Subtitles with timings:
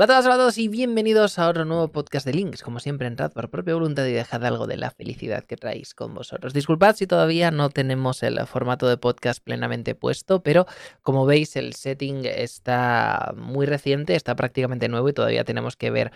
[0.00, 2.62] Hola a todas, hola a todos y bienvenidos a otro nuevo podcast de Links.
[2.62, 6.14] Como siempre, entrad por propia voluntad y dejad algo de la felicidad que traéis con
[6.14, 6.54] vosotros.
[6.54, 10.64] Disculpad si todavía no tenemos el formato de podcast plenamente puesto, pero
[11.02, 16.12] como veis el setting está muy reciente, está prácticamente nuevo y todavía tenemos que ver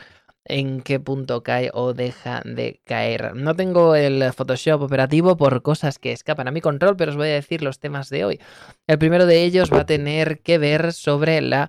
[0.47, 3.37] en qué punto cae o deja de caer.
[3.37, 7.29] No tengo el Photoshop operativo por cosas que escapan a mi control, pero os voy
[7.29, 8.41] a decir los temas de hoy.
[8.87, 11.69] El primero de ellos va a tener que ver sobre la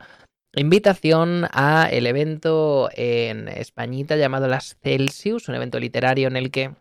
[0.61, 6.71] invitación a el evento en Españita llamado Las Celsius, un evento literario en el que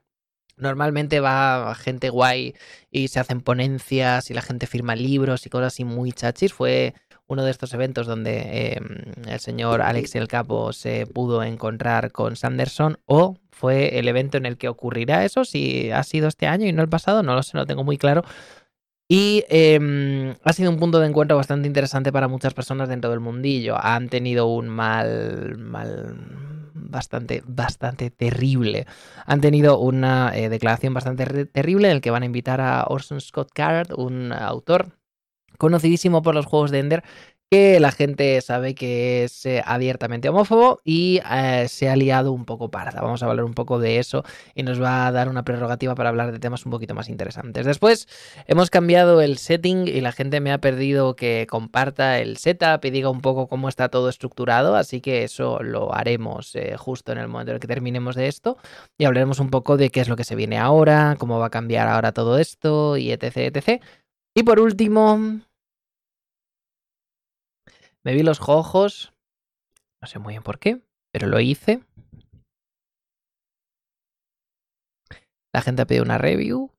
[0.57, 2.55] normalmente va gente guay
[2.91, 6.53] y se hacen ponencias y la gente firma libros y cosas así muy chachis.
[6.53, 6.95] Fue
[7.27, 8.85] uno de estos eventos donde em,
[9.29, 14.47] el señor Alex el Capo se pudo encontrar con Sanderson o fue el evento en
[14.47, 17.43] el que ocurrirá eso, si ha sido este año y no el pasado, no lo
[17.43, 18.25] sé, no lo tengo muy claro,
[19.17, 23.21] y em, ha sido un punto de encuentro bastante interesante para muchas personas dentro del
[23.21, 23.77] mundillo.
[23.81, 26.17] Han tenido un mal, mal,
[26.75, 28.87] bastante, bastante terrible.
[29.25, 33.21] Han tenido una eh, declaración bastante terrible en el que van a invitar a Orson
[33.21, 34.89] Scott Card, un autor
[35.59, 37.05] conocidísimo por los juegos de Ender,
[37.55, 42.71] la gente sabe que es eh, abiertamente homófobo y eh, se ha liado un poco
[42.71, 43.01] parda.
[43.01, 44.25] Vamos a hablar un poco de eso
[44.55, 47.65] y nos va a dar una prerrogativa para hablar de temas un poquito más interesantes.
[47.65, 48.09] Después
[48.47, 52.91] hemos cambiado el setting y la gente me ha pedido que comparta el setup y
[52.91, 57.19] diga un poco cómo está todo estructurado, así que eso lo haremos eh, justo en
[57.19, 58.57] el momento en el que terminemos de esto
[58.99, 61.51] y hablaremos un poco de qué es lo que se viene ahora, cómo va a
[61.51, 63.37] cambiar ahora todo esto y etc.
[63.37, 63.83] etc.
[64.35, 65.41] Y por último,
[68.05, 69.13] me vi los ojos.
[70.03, 71.83] No sé muy bien por qué, pero lo hice.
[75.55, 76.71] La gente ha pedido una review.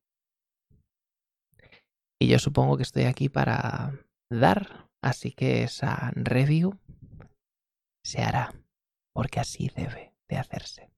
[2.22, 3.94] Y yo supongo que estoy aquí para
[4.32, 4.88] dar.
[5.02, 6.78] Así que esa review
[8.04, 8.54] se hará.
[9.14, 10.89] Porque así debe de hacerse.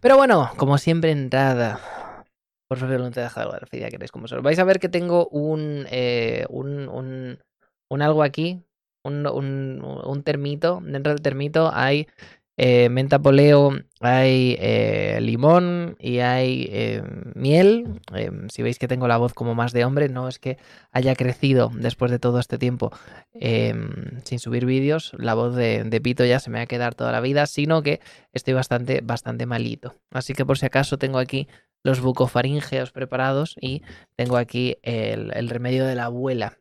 [0.00, 2.24] Pero bueno, como siempre, entrada.
[2.68, 4.42] Por favor, no te deja algo de la queréis como solo.
[4.42, 6.88] Vais a ver que tengo un, eh, un,
[7.88, 8.64] un algo aquí
[9.02, 10.80] un, termito.
[10.84, 12.06] Dentro del termito hay
[12.56, 17.02] eh, menta poleo, hay eh, limón y hay eh,
[17.34, 18.00] miel.
[18.50, 20.58] si veis que tengo la voz como más de hombre, no es que
[20.90, 22.90] haya crecido después de todo este tiempo
[23.32, 25.12] sin subir vídeos.
[25.16, 27.82] La voz de, de, Pito ya se me va a quedar toda la vida, sino
[27.82, 28.00] que
[28.32, 29.94] estoy bastante, bastante malito.
[30.10, 31.48] Así que por si acaso tengo aquí
[31.82, 33.82] los bucofaringeos preparados y
[34.16, 36.59] tengo aquí el, el remedio de la abuela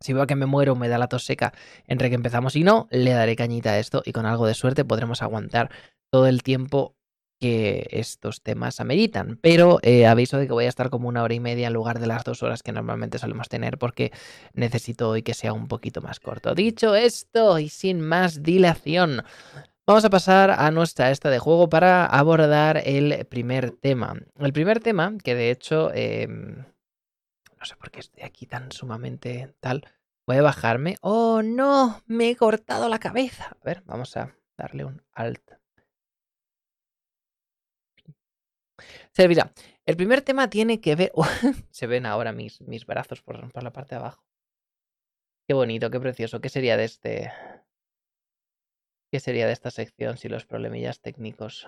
[0.00, 1.52] si veo que me muero, me da la tos seca
[1.86, 4.84] entre que empezamos y no, le daré cañita a esto y con algo de suerte
[4.84, 5.70] podremos aguantar
[6.10, 6.94] todo el tiempo
[7.40, 9.38] que estos temas ameritan.
[9.40, 12.00] Pero eh, aviso de que voy a estar como una hora y media en lugar
[12.00, 14.12] de las dos horas que normalmente solemos tener porque
[14.54, 16.54] necesito hoy que sea un poquito más corto.
[16.54, 19.22] Dicho esto y sin más dilación,
[19.86, 24.14] vamos a pasar a nuestra esta de juego para abordar el primer tema.
[24.38, 25.92] El primer tema, que de hecho...
[25.94, 26.64] Em,
[27.58, 29.86] no sé por qué estoy aquí tan sumamente tal.
[30.26, 30.96] Voy a bajarme.
[31.00, 32.02] ¡Oh, no!
[32.06, 33.56] Me he cortado la cabeza.
[33.60, 35.42] A ver, vamos a darle un alt.
[39.12, 39.52] Servirá.
[39.86, 41.12] El primer tema tiene que ver...
[41.70, 44.24] Se ven ahora mis, mis brazos por, por la parte de abajo.
[45.48, 46.40] Qué bonito, qué precioso.
[46.40, 47.32] ¿Qué sería de este...
[49.10, 51.66] ¿Qué sería de esta sección si los problemillas técnicos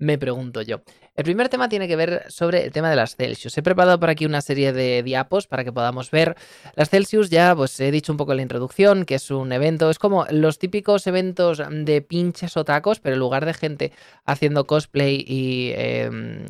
[0.00, 0.82] me pregunto yo.
[1.20, 3.58] El primer tema tiene que ver sobre el tema de las Celsius.
[3.58, 6.34] He preparado por aquí una serie de diapos para que podamos ver.
[6.76, 9.90] Las Celsius ya, pues he dicho un poco en la introducción, que es un evento,
[9.90, 13.92] es como los típicos eventos de pinches o tacos, pero en lugar de gente
[14.24, 16.46] haciendo cosplay y em,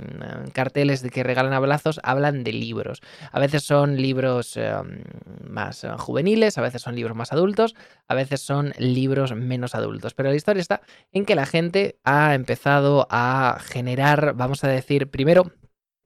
[0.53, 3.03] carteles de que regalan abrazos, hablan de libros.
[3.32, 5.03] A veces son libros em,
[5.48, 7.75] más juveniles, a veces son libros más adultos,
[8.06, 10.14] a veces son libros menos adultos.
[10.14, 10.80] Pero la historia está
[11.10, 15.53] en que la gente ha empezado a generar, vamos a decir, primero,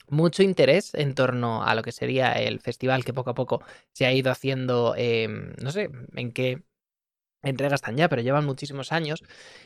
[0.08, 4.06] mucho interés en torno a lo que sería el festival que poco a poco se
[4.06, 6.62] ha ido haciendo, em, no sé en qué
[7.44, 9.22] entregas están ya, pero llevan muchísimos años.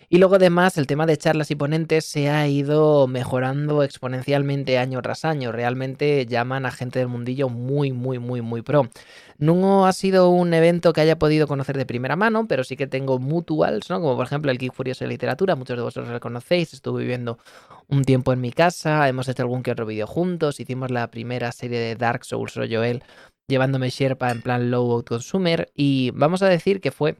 [0.08, 5.00] Y luego además el tema de charlas y ponentes se ha ido mejorando exponencialmente año
[5.02, 5.52] tras año.
[5.52, 8.88] Realmente llaman a gente del mundillo muy, muy, muy, muy pro.
[9.38, 12.88] No ha sido un evento que haya podido conocer de primera mano, pero sí que
[12.88, 14.00] tengo mutuals, ¿no?
[14.00, 17.38] Como por ejemplo el Geek Furioso de Literatura, muchos de vosotros lo conocéis, estuve viviendo
[17.86, 21.52] un tiempo en mi casa, hemos hecho algún que otro vídeo juntos, hicimos la primera
[21.52, 23.04] serie de Dark Souls o Joel
[23.48, 27.16] llevándome Sherpa en plan low out consumer y vamos a decir que fue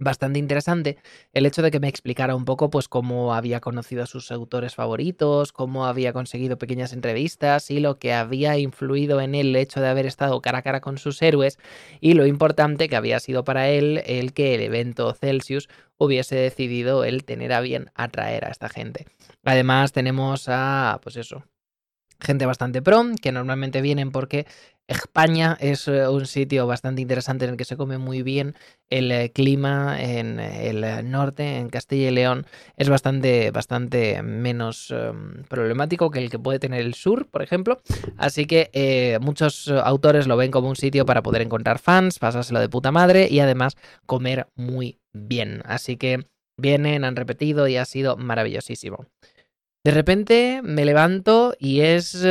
[0.00, 0.96] bastante interesante
[1.32, 4.74] el hecho de que me explicara un poco pues cómo había conocido a sus autores
[4.74, 9.80] favoritos, cómo había conseguido pequeñas entrevistas y lo que había influido en él el hecho
[9.80, 11.58] de haber estado cara a cara con sus héroes
[12.00, 15.68] y lo importante que había sido para él el que el evento Celsius
[15.98, 19.06] hubiese decidido el tener a bien atraer a esta gente.
[19.44, 21.44] Además tenemos a pues eso,
[22.20, 24.46] gente bastante pro, que normalmente vienen porque
[24.90, 28.56] España es eh, un sitio bastante interesante en el que se come muy bien.
[28.88, 32.44] El eh, clima en el norte, en Castilla y León,
[32.76, 37.80] es bastante, bastante menos em, problemático que el que puede tener el sur, por ejemplo.
[38.16, 42.58] Así que eh, muchos autores lo ven como un sitio para poder encontrar fans, pasárselo
[42.58, 43.76] de puta madre y además
[44.06, 45.62] comer muy bien.
[45.66, 46.26] Así que
[46.56, 49.06] vienen, han repetido y ha sido maravillosísimo.
[49.82, 52.24] De repente me levanto y es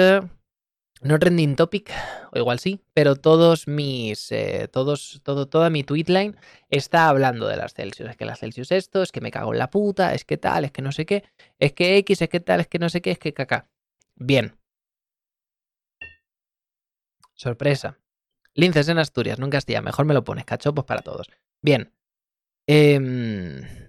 [1.01, 1.91] no trending topic,
[2.31, 6.37] o igual sí, pero todos mis, eh, todos, todo, toda mi tweetline
[6.69, 8.09] está hablando de las Celsius.
[8.09, 10.65] Es que las Celsius esto, es que me cago en la puta, es que tal,
[10.65, 11.23] es que no sé qué,
[11.57, 13.69] es que X, es que tal, es que no sé qué, es que caca.
[14.15, 14.55] Bien.
[17.33, 17.97] Sorpresa.
[18.53, 19.81] Linces en Asturias, no en.
[19.81, 21.27] Mejor me lo pones, cachopos para todos.
[21.61, 21.93] Bien.
[22.67, 23.88] Eh...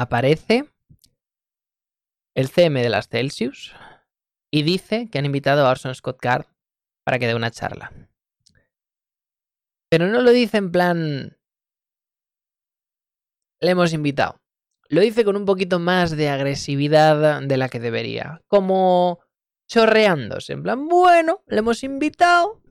[0.00, 0.64] aparece
[2.34, 3.74] el CM de las Celsius
[4.50, 6.46] y dice que han invitado a Orson Scott Card
[7.04, 7.92] para que dé una charla.
[9.90, 11.36] Pero no lo dice en plan...
[13.60, 14.40] Le hemos invitado.
[14.88, 18.40] Lo dice con un poquito más de agresividad de la que debería.
[18.48, 19.20] Como
[19.68, 20.54] chorreándose.
[20.54, 22.62] En plan, bueno, le hemos invitado.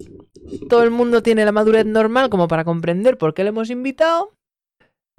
[0.67, 4.38] Todo el mundo tiene la madurez normal como para comprender por qué le hemos invitado.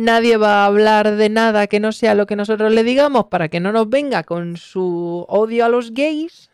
[0.01, 3.51] Nadie va a hablar de nada que no sea lo que nosotros le digamos para
[3.51, 6.51] que no nos venga con su odio a los gays.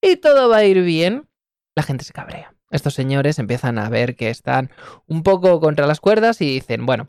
[0.00, 1.28] Y todo va a ir bien.
[1.76, 2.52] La gente se cabrea.
[2.72, 4.72] Estos señores empiezan a ver que están
[5.06, 7.06] un poco contra las cuerdas y dicen, bueno,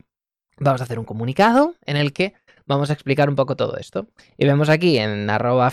[0.58, 2.34] vamos a hacer un comunicado en el que
[2.64, 4.06] vamos a explicar un poco todo esto.
[4.38, 5.68] Y vemos aquí en arroba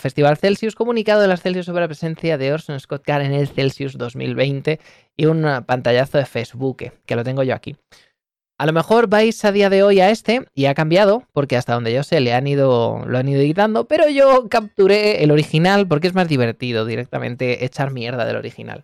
[0.75, 4.79] comunicado de las Celsius sobre la presencia de Orson Scott Card en el Celsius 2020
[5.15, 7.75] y un pantallazo de Facebook, que lo tengo yo aquí.
[8.61, 11.73] A lo mejor vais a día de hoy a este y ha cambiado, porque hasta
[11.73, 15.87] donde yo sé le han ido, lo han ido editando, pero yo capturé el original
[15.87, 18.83] porque es más divertido directamente echar mierda del original.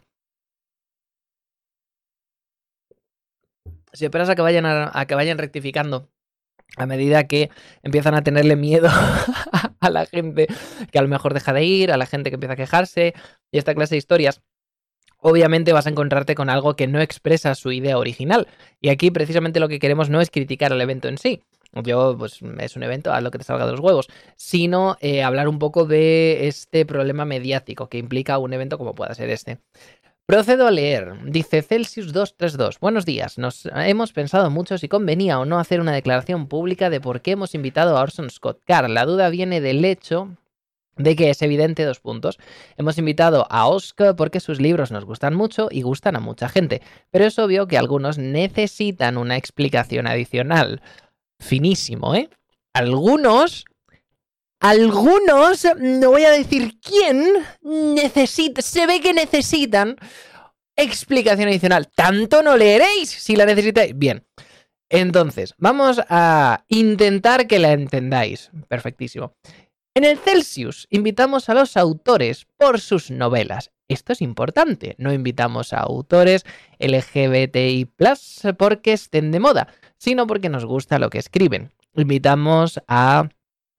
[3.93, 6.09] Si esperas a que vayan, a, que vayan rectificando
[6.75, 7.51] a medida que
[7.83, 8.89] empiezan a tenerle miedo
[9.79, 10.47] a la gente
[10.91, 13.13] que a lo mejor deja de ir, a la gente que empieza a quejarse
[13.51, 14.41] y esta clase de historias,
[15.19, 18.47] obviamente vas a encontrarte con algo que no expresa su idea original.
[18.81, 21.41] Y aquí precisamente lo que queremos no es criticar al evento en sí.
[21.83, 25.21] Yo, pues es un evento, haz lo que te salga de los huevos, sino eh,
[25.21, 29.59] hablar un poco de este problema mediático que implica un evento como pueda ser este.
[30.25, 31.13] Procedo a leer.
[31.23, 32.79] Dice Celsius 232.
[32.81, 33.37] Buenos días.
[33.37, 37.31] Nos hemos pensado mucho si convenía o no hacer una declaración pública de por qué
[37.31, 38.89] hemos invitado a Orson Scott Card.
[38.89, 40.35] La duda viene del hecho
[40.97, 42.37] de que es evidente dos puntos.
[42.77, 46.81] Hemos invitado a Oscar porque sus libros nos gustan mucho y gustan a mucha gente,
[47.11, 50.81] pero es obvio que algunos necesitan una explicación adicional.
[51.39, 52.29] Finísimo, ¿eh?
[52.73, 53.65] Algunos,
[54.59, 57.25] algunos, no voy a decir quién,
[57.61, 59.97] necesita, se ve que necesitan
[60.75, 61.89] explicación adicional.
[61.93, 63.97] Tanto no leeréis si la necesitáis.
[63.97, 64.23] Bien.
[64.89, 68.51] Entonces, vamos a intentar que la entendáis.
[68.69, 69.33] Perfectísimo.
[69.97, 73.71] En el Celsius invitamos a los autores por sus novelas.
[73.87, 76.45] Esto es importante, no invitamos a autores
[76.77, 77.89] LGBTI
[78.59, 81.71] porque estén de moda, sino porque nos gusta lo que escriben.
[81.95, 83.27] Invitamos a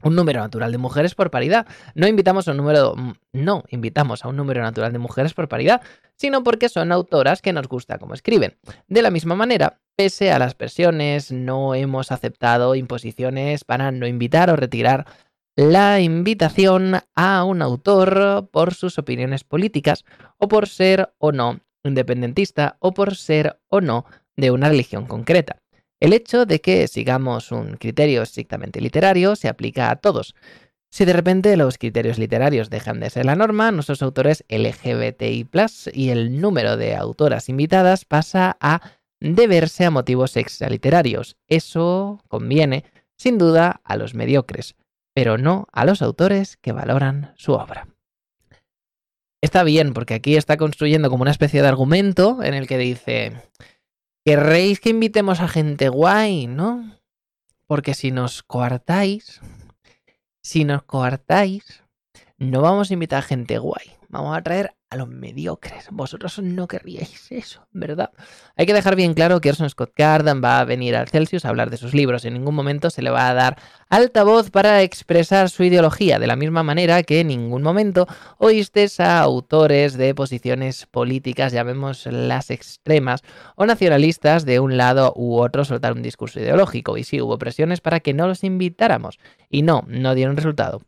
[0.02, 1.68] un número natural de mujeres por paridad.
[1.94, 5.48] No invitamos a un número mm, no, invitamos a un número natural de mujeres por
[5.48, 5.82] paridad,
[6.16, 8.56] sino porque son autoras que nos gusta cómo escriben.
[8.88, 14.50] De la misma manera, pese a las presiones, no hemos aceptado imposiciones para no invitar
[14.50, 15.06] o retirar
[15.58, 20.04] la invitación a un autor por sus opiniones políticas
[20.36, 24.04] o por ser o no independentista o por ser o no
[24.36, 25.60] de una religión concreta.
[25.98, 30.36] El hecho de que sigamos un criterio estrictamente literario se aplica a todos.
[30.92, 35.48] Si de repente los criterios literarios dejan de ser la norma, nuestros autores LGBTI
[35.92, 38.80] y el número de autoras invitadas pasa a
[39.18, 41.36] deberse a motivos extraliterarios.
[41.48, 42.84] Eso conviene,
[43.16, 44.76] sin duda, a los mediocres
[45.18, 47.88] pero no a los autores que valoran su obra.
[49.42, 53.32] Está bien, porque aquí está construyendo como una especie de argumento en el que dice,
[54.24, 57.00] querréis que invitemos a gente guay, ¿no?
[57.66, 59.40] Porque si nos coartáis,
[60.40, 61.82] si nos coartáis,
[62.36, 65.88] no vamos a invitar a gente guay, vamos a traer a los mediocres.
[65.90, 68.10] Vosotros no querríais eso, ¿verdad?
[68.56, 71.50] Hay que dejar bien claro que Orson Scott Card va a venir al Celsius a
[71.50, 72.24] hablar de sus libros.
[72.24, 73.58] En ningún momento se le va a dar
[73.90, 78.06] altavoz para expresar su ideología, de la misma manera que en ningún momento
[78.38, 83.22] oíste a autores de posiciones políticas, llamémoslas extremas,
[83.56, 86.96] o nacionalistas de un lado u otro soltar un discurso ideológico.
[86.96, 89.18] Y sí, hubo presiones para que no los invitáramos.
[89.50, 90.82] Y no, no dieron resultado.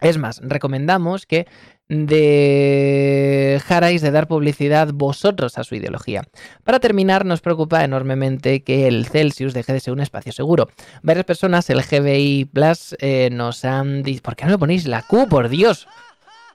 [0.00, 1.46] Es más, recomendamos que
[1.88, 3.60] dejarais
[4.02, 6.24] de dar publicidad vosotros a su ideología.
[6.64, 10.68] Para terminar, nos preocupa enormemente que el Celsius deje de ser un espacio seguro.
[11.02, 14.22] Varias personas, el GBI Plus, eh, nos han dicho...
[14.22, 15.86] ¿Por qué no le ponéis la Q, por Dios?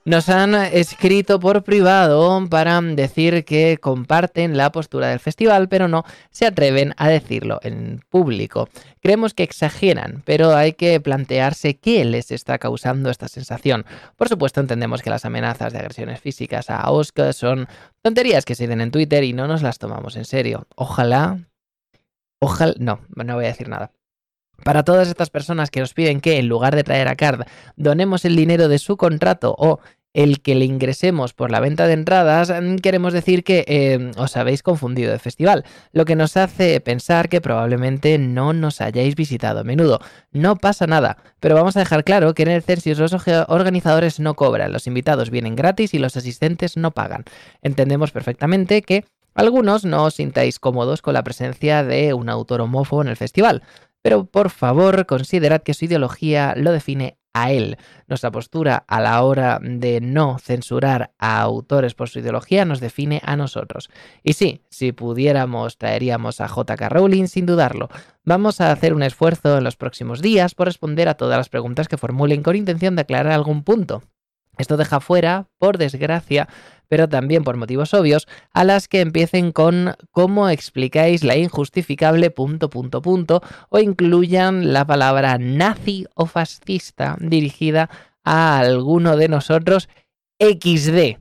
[0.05, 6.03] Nos han escrito por privado para decir que comparten la postura del festival, pero no
[6.31, 8.69] se atreven a decirlo en público.
[9.01, 13.85] Creemos que exageran, pero hay que plantearse qué les está causando esta sensación.
[14.15, 17.67] Por supuesto, entendemos que las amenazas de agresiones físicas a Oscar son
[18.01, 20.65] tonterías que se dicen en Twitter y no nos las tomamos en serio.
[20.75, 21.39] Ojalá...
[22.39, 22.73] Ojalá...
[22.79, 23.91] No, no voy a decir nada.
[24.63, 27.41] Para todas estas personas que nos piden que en lugar de traer a Card
[27.75, 29.79] donemos el dinero de su contrato o
[30.13, 34.37] el que le ingresemos por la venta de entradas, mm, queremos decir que eh, os
[34.37, 39.59] habéis confundido de festival, lo que nos hace pensar que probablemente no nos hayáis visitado
[39.59, 39.99] a menudo.
[40.31, 43.13] No pasa nada, pero vamos a dejar claro que en el Censius los
[43.47, 47.25] organizadores no cobran, los invitados vienen gratis y los asistentes no pagan.
[47.61, 53.03] Entendemos perfectamente que algunos no os sintáis cómodos con la presencia de un autor homófobo
[53.03, 53.63] en el festival,
[54.01, 57.77] pero por favor considerad que su ideología lo define a él.
[58.07, 63.21] Nuestra postura a la hora de no censurar a autores por su ideología nos define
[63.23, 63.89] a nosotros.
[64.23, 67.89] Y sí, si pudiéramos traeríamos a JK Rowling sin dudarlo.
[68.23, 71.87] Vamos a hacer un esfuerzo en los próximos días por responder a todas las preguntas
[71.87, 74.03] que formulen con intención de aclarar algún punto.
[74.59, 76.47] Esto deja fuera, por desgracia,
[76.89, 82.69] pero también por motivos obvios, a las que empiecen con cómo explicáis la injustificable punto
[82.69, 87.89] punto punto o incluyan la palabra nazi o fascista dirigida
[88.23, 89.87] a alguno de nosotros
[90.39, 91.19] XD.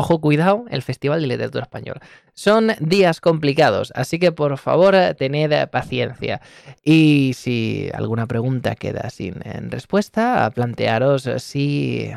[0.00, 2.00] Ojo, cuidado, el Festival de Literatura Española.
[2.32, 6.40] Son días complicados, así que por favor tened paciencia.
[6.84, 9.34] Y si alguna pregunta queda sin
[9.70, 12.12] respuesta, plantearos si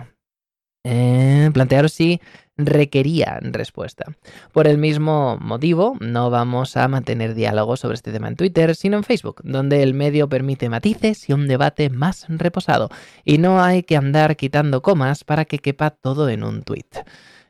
[0.83, 2.21] eh, plantearos si
[2.55, 4.05] requería respuesta.
[4.51, 8.97] Por el mismo motivo, no vamos a mantener diálogo sobre este tema en Twitter, sino
[8.97, 12.89] en Facebook, donde el medio permite matices y un debate más reposado,
[13.25, 16.85] y no hay que andar quitando comas para que quepa todo en un tweet.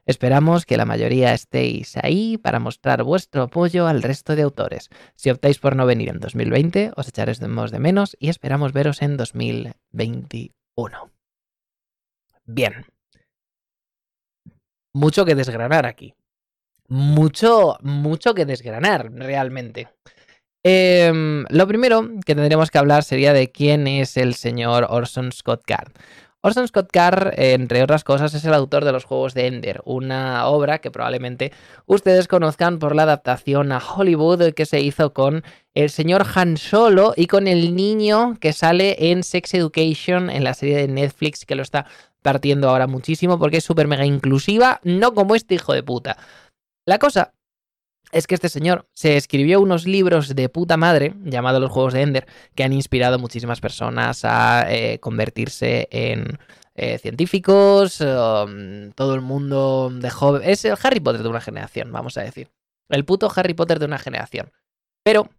[0.06, 4.90] Esperamos que la mayoría estéis ahí para mostrar vuestro apoyo al resto de autores.
[5.16, 9.18] Si optáis por no venir en 2020, os echaremos de menos y esperamos veros en
[9.18, 11.12] 2021.
[12.46, 12.86] Bien,
[14.94, 16.14] mucho que desgranar aquí.
[16.88, 19.88] Mucho, mucho que desgranar, realmente.
[20.64, 25.64] Em, lo primero que tendríamos que hablar sería de quién es el señor Orson Scott
[25.66, 25.94] Card.
[26.44, 30.48] Orson Scott Card, entre otras cosas, es el autor de los Juegos de Ender, una
[30.48, 31.52] obra que probablemente
[31.86, 35.44] ustedes conozcan por la adaptación a Hollywood que se hizo con
[35.76, 40.56] el señor Han Solo y con el niño que sale en Sex Education en la
[40.56, 41.86] serie de Netflix que lo está
[42.24, 46.18] partiendo ahora muchísimo porque es súper mega inclusiva, no como este hijo de puta.
[46.88, 47.34] La cosa
[48.12, 52.02] es que este señor se escribió unos libros de puta madre llamados Los Juegos de
[52.02, 56.40] Ender que han inspirado a muchísimas personas a eh, convertirse en
[56.76, 60.42] eh, científicos, um, todo el mundo de joven.
[60.46, 62.50] Es el Harry Potter de una generación, vamos a decir.
[62.90, 64.52] El puto Harry Potter de una generación.
[65.04, 65.30] Pero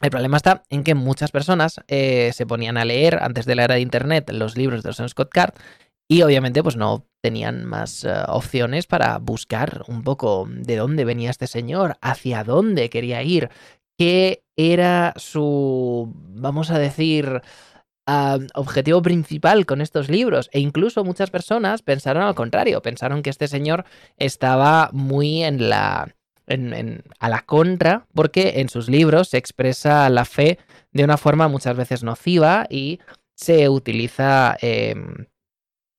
[0.00, 3.64] el problema está en que muchas personas eh, se ponían a leer antes de la
[3.64, 5.54] era de Internet los libros de Orson Scott Card
[6.12, 11.30] y obviamente pues no tenían más eh, opciones para buscar un poco de dónde venía
[11.30, 13.48] este señor, hacia dónde quería ir,
[13.96, 17.40] qué era su, vamos a decir,
[18.54, 20.50] objetivo principal con estos libros.
[20.52, 23.86] E incluso muchas personas pensaron al contrario, pensaron que este señor
[24.18, 26.14] estaba muy en la...
[27.20, 30.58] a la contra, porque en sus libros se expresa la fe
[30.92, 33.00] de una forma muchas veces nociva y
[33.34, 35.26] se utiliza em,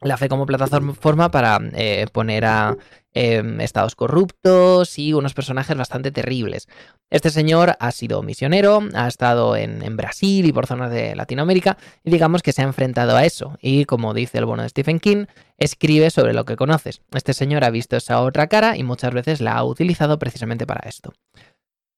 [0.03, 2.77] la fe como plataforma para eh, poner a
[3.13, 6.67] em, estados corruptos y unos personajes bastante terribles.
[7.10, 12.12] Este señor ha sido misionero, ha estado en, Brasil y por zonas de Latinoamérica y
[12.12, 15.25] digamos que se ha enfrentado a eso y como dice el bueno de Stephen King,
[15.57, 17.01] escribe sobre lo que conoces.
[17.13, 20.88] Este señor ha visto esa otra cara y muchas veces la ha utilizado precisamente para
[20.89, 21.13] esto.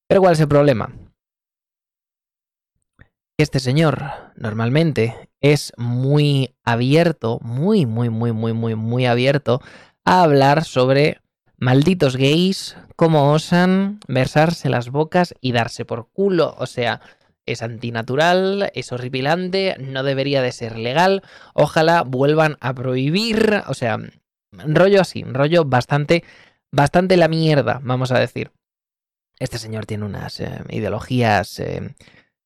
[0.08, 0.92] Pero ¿cuál es el problema?
[3.38, 4.02] Este señor
[4.38, 9.62] normalmente es muy abierto, muy, muy, muy, muy, muy, muy abierto
[10.06, 11.20] a hablar sobre
[11.58, 16.56] malditos gays, cómo osan versarse las bocas y darse por culo.
[16.60, 17.02] O sea,
[17.46, 21.22] es antinatural, es horripilante, no debería de ser legal.
[21.54, 23.64] Ojalá vuelvan a prohibir.
[23.68, 23.98] O sea,
[24.54, 26.24] rollo así, rollo bastante,
[26.72, 28.54] bastante la mierda, vamos a decir.
[29.40, 31.94] Este señor tiene unas eh, ideologías eh,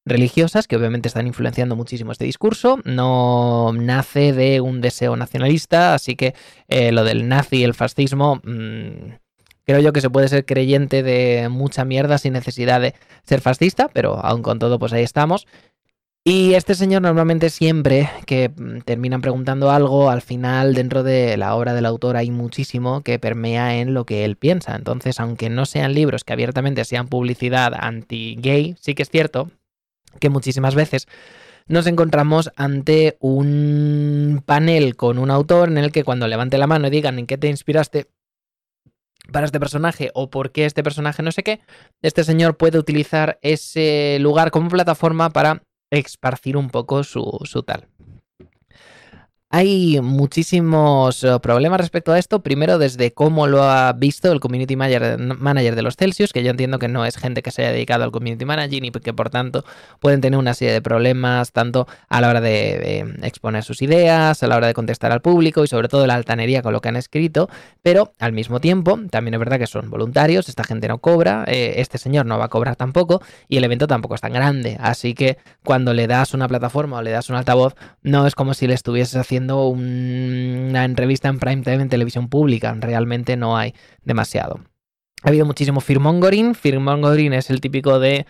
[0.10, 2.80] religiosas que obviamente están influenciando muchísimo este discurso.
[2.84, 6.36] No nace de un deseo nacionalista, así que
[6.68, 8.42] eh, lo del nazi y el fascismo...
[8.44, 9.14] Mm,
[9.66, 13.88] creo yo que se puede ser creyente de mucha mierda sin necesidad de ser fascista,
[13.88, 15.46] pero aún con todo, pues ahí estamos.
[16.26, 21.56] Y este señor normalmente siempre que mm, terminan preguntando algo, al final dentro de la
[21.56, 24.76] obra del autor hay muchísimo que permea en lo que él piensa.
[24.76, 29.50] Entonces, aunque no sean libros que abiertamente sean publicidad anti-gay, sí que es cierto
[30.20, 31.08] que muchísimas veces
[31.68, 36.88] nos encontramos ante un panel con un autor en el que cuando levante la mano
[36.88, 38.08] y digan en qué te inspiraste
[39.32, 41.60] para este personaje o por qué este personaje no sé qué,
[42.02, 45.62] este señor puede utilizar ese lugar como plataforma para
[45.92, 47.88] esparcir un poco su, su tal.
[49.52, 52.44] Hay muchísimos eh, problemas respecto a esto.
[52.44, 56.78] Primero, desde cómo lo ha visto el community manager de los Celsius, que yo entiendo
[56.78, 59.66] que no es gente que se haya dedicado al community managing y que por tanto
[60.00, 64.48] pueden tener una serie de problemas tanto a la hora de, exponer sus ideas, a
[64.48, 66.96] la hora de contestar al público y sobre todo la altanería con lo que han
[66.96, 67.50] escrito.
[67.82, 71.74] Pero al mismo tiempo, también es verdad que son voluntarios, esta gente no cobra, eh,
[71.78, 74.78] este señor no va a cobrar tampoco y el evento tampoco es tan grande.
[74.80, 78.54] Así que cuando le das una plataforma o le das un altavoz, no es como
[78.54, 82.76] si le estuvieses haciendo una entrevista en prime time en televisión pública.
[82.80, 84.60] Realmente no hay demasiado.
[85.24, 86.56] Ha habido muchísimo firmongering.
[86.56, 88.26] Firmongering es el típico de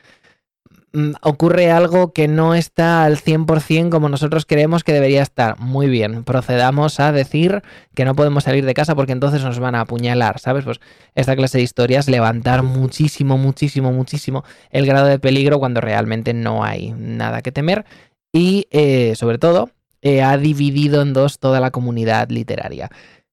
[0.94, 5.60] mm, ocurre algo que no está al 100% como nosotros creemos que debería estar.
[5.60, 7.62] Muy bien, procedamos a decir
[7.94, 10.66] que no podemos salir de casa porque entonces nos van a apuñalar, ¿sabes?
[10.66, 10.80] Pues
[11.14, 16.64] esta clase de historias levantar muchísimo, muchísimo, muchísimo el grado de peligro cuando realmente no
[16.64, 17.86] hay nada que temer
[18.32, 19.70] y eh, sobre todo
[20.02, 22.90] eh, ha dividido en dos toda la comunidad literaria.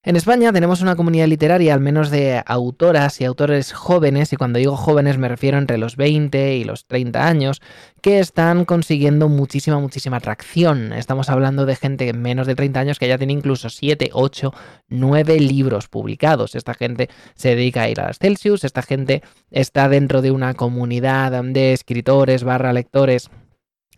[0.07, 4.61] En España tenemos una comunidad literaria, al menos de autoras y autores jóvenes, y cuando
[4.61, 7.61] digo jóvenes me refiero entre los 20 y los 30 años,
[8.01, 10.93] que están consiguiendo muchísima, muchísima atracción.
[10.93, 14.55] Estamos hablando de gente menos de 30 años que ya tiene incluso 7, 8,
[14.91, 16.55] 9 libros publicados.
[16.55, 20.55] Esta gente se dedica a ir a las Celsius, esta gente está dentro de una
[20.55, 23.29] comunidad de escritores barra lectores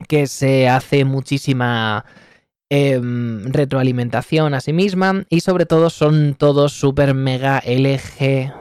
[0.09, 2.07] que se hace muchísima
[2.71, 8.61] Em, retroalimentación a sí misma y sobre todo son todos super mega LGBTIQ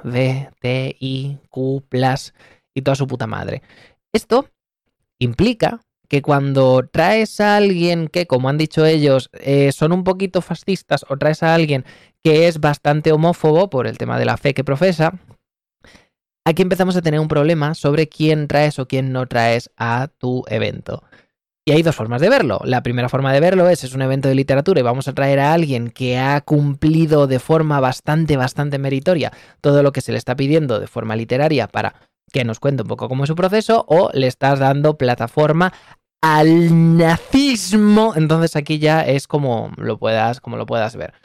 [2.73, 3.61] y toda su puta madre.
[4.13, 4.49] Esto
[5.19, 10.41] implica que cuando traes a alguien que, como han dicho ellos, eh, son un poquito
[10.41, 11.83] fascistas o traes a alguien
[12.23, 15.19] que es bastante homófobo por el tema de la fe que profesa,
[16.45, 20.45] aquí empezamos a tener un problema sobre quién traes o quién no traes a tu
[20.47, 21.03] evento.
[21.67, 22.61] Y hay dos formas de verlo.
[22.63, 25.41] La primera forma de verlo es, es un evento de literatura y vamos a traer
[25.41, 30.17] a alguien que ha cumplido de forma bastante, bastante meritoria todo lo que se le
[30.17, 31.95] está pidiendo de forma literaria para
[32.31, 35.73] que nos cuente un poco cómo es su proceso o le estás dando plataforma
[36.21, 38.13] al nazismo.
[38.15, 41.15] Entonces aquí ya es como lo puedas, como lo puedas ver.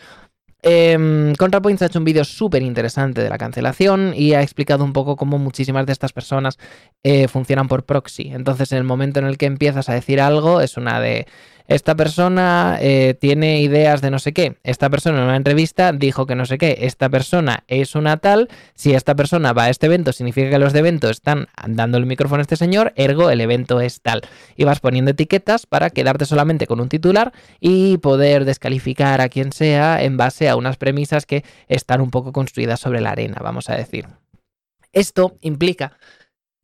[0.63, 4.93] Eh, ContraPoints ha hecho un vídeo súper interesante de la cancelación y ha explicado un
[4.93, 6.57] poco cómo muchísimas de estas personas
[7.03, 8.31] eh, funcionan por proxy.
[8.33, 11.27] Entonces, en el momento en el que empiezas a decir algo, es una de
[11.67, 16.27] esta persona eh, tiene ideas de no sé qué, esta persona en una entrevista dijo
[16.27, 19.87] que no sé qué, esta persona es una tal, si esta persona va a este
[19.87, 23.41] evento significa que los de evento están dando el micrófono a este señor, ergo el
[23.41, 24.23] evento es tal.
[24.57, 29.53] Y vas poniendo etiquetas para quedarte solamente con un titular y poder descalificar a quien
[29.53, 33.71] sea en base a unas premisas que están un poco construidas sobre la arena, vamos
[33.71, 34.07] a decir.
[34.93, 35.97] Esto implica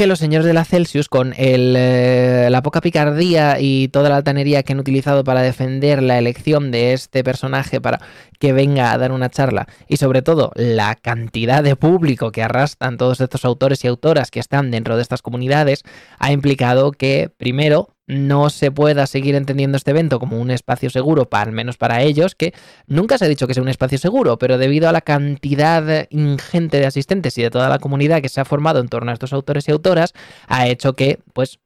[0.00, 4.62] que los señores de la Celsius, con eh, la poca picardía y toda la altanería
[4.62, 8.00] que han utilizado para defender la elección de este personaje para
[8.38, 12.96] que venga a dar una charla, y sobre todo la cantidad de público que arrastran
[12.96, 15.82] todos estos autores y autoras que están dentro de estas comunidades,
[16.20, 21.28] ha implicado que, primero, no se pueda seguir entendiendo este evento como un espacio seguro,
[21.30, 22.54] al menos para ellos, que
[22.86, 26.80] nunca se ha dicho que sea un espacio seguro, pero debido a la cantidad ingente
[26.80, 29.32] de asistentes y de toda la comunidad que se ha formado en torno a estos
[29.32, 30.14] autores y autoras,
[30.48, 31.60] ha hecho que, pues,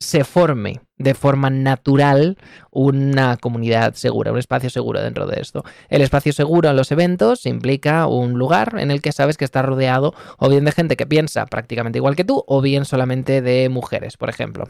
[0.00, 2.36] se forme de forma natural
[2.70, 5.64] una comunidad segura, un espacio seguro dentro de esto.
[5.88, 9.62] El espacio seguro en los eventos implica un lugar en el que sabes que está
[9.62, 13.68] rodeado o bien de gente que piensa prácticamente igual que tú o bien solamente de
[13.68, 14.66] mujeres, por ejemplo.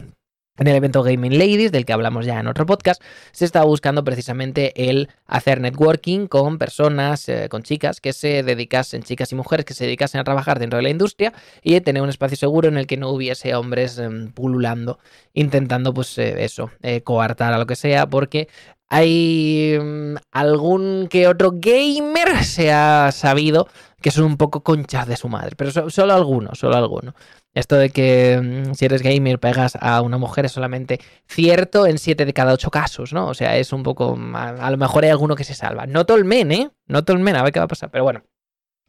[0.56, 4.04] En el evento Gaming Ladies, del que hablamos ya en otro podcast, se estaba buscando
[4.04, 9.66] precisamente el hacer networking con personas, eh, con chicas que se dedicasen, chicas y mujeres
[9.66, 11.32] que se dedicasen a trabajar dentro de la industria
[11.64, 15.00] y tener un espacio seguro en el que no hubiese hombres em, pululando,
[15.32, 18.46] intentando pues eh, eso, eh, coartar a lo que sea, porque
[18.88, 23.66] hay mm, algún que otro gamer se ha sabido
[24.00, 27.14] que son un poco conchas de su madre, pero solo algunos, solo algunos.
[27.54, 31.98] Esto de que mm, si eres gamer pegas a una mujer es solamente cierto en
[31.98, 33.28] 7 de cada 8 casos, ¿no?
[33.28, 34.18] O sea, es un poco.
[34.34, 35.86] A, lo mejor hay alguno que se salva.
[35.86, 36.70] No todo el men, ¿eh?
[36.86, 37.90] No todo el men, a ver qué va a pasar.
[37.90, 38.24] Pero bueno.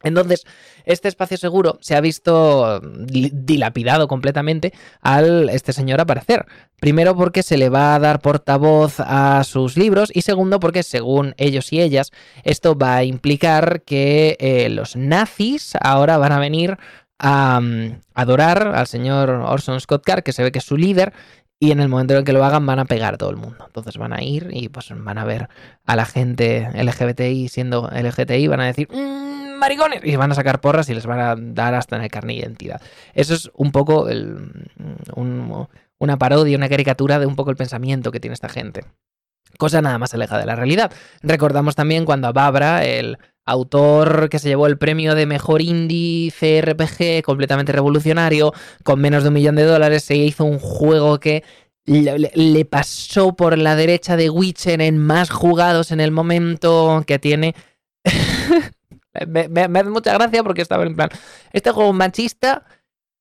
[0.02, 0.44] Entonces,
[0.84, 6.44] este espacio seguro se ha visto dilapidado completamente al este señor aparecer.
[6.78, 11.34] Primero porque se le va a dar portavoz a sus libros y segundo porque según
[11.38, 12.12] ellos y ellas
[12.44, 16.76] esto va a implicar que eh, los nazis ahora van a venir
[17.18, 21.12] a mm, adorar al señor Orson Scott Card, que se ve que es su líder,
[21.58, 23.36] y en el momento en el que lo hagan van a pegar a todo el
[23.36, 23.64] mundo.
[23.66, 25.48] Entonces van a ir y pues van a ver
[25.86, 30.60] a la gente LGBTI siendo LGTI, van a decir mmm, maricones y van a sacar
[30.60, 32.82] porras y les van a dar hasta en el carnet de identidad.
[33.14, 34.06] Eso es un poco
[35.98, 38.84] una parodia, una caricatura de un poco el pensamiento que tiene esta gente.
[39.58, 40.92] Cosa nada más alejada de la realidad.
[41.22, 46.32] Recordamos también cuando a Babra, el autor que se llevó el premio de mejor indie
[46.32, 51.44] CRPG completamente revolucionario, con menos de un millón de dólares, se hizo un juego que
[51.86, 57.54] le, pasó por la derecha de Witcher en más jugados en el momento que tiene.
[59.26, 61.10] me, hace mucha gracia porque estaba en plan.
[61.52, 62.64] Este juego machista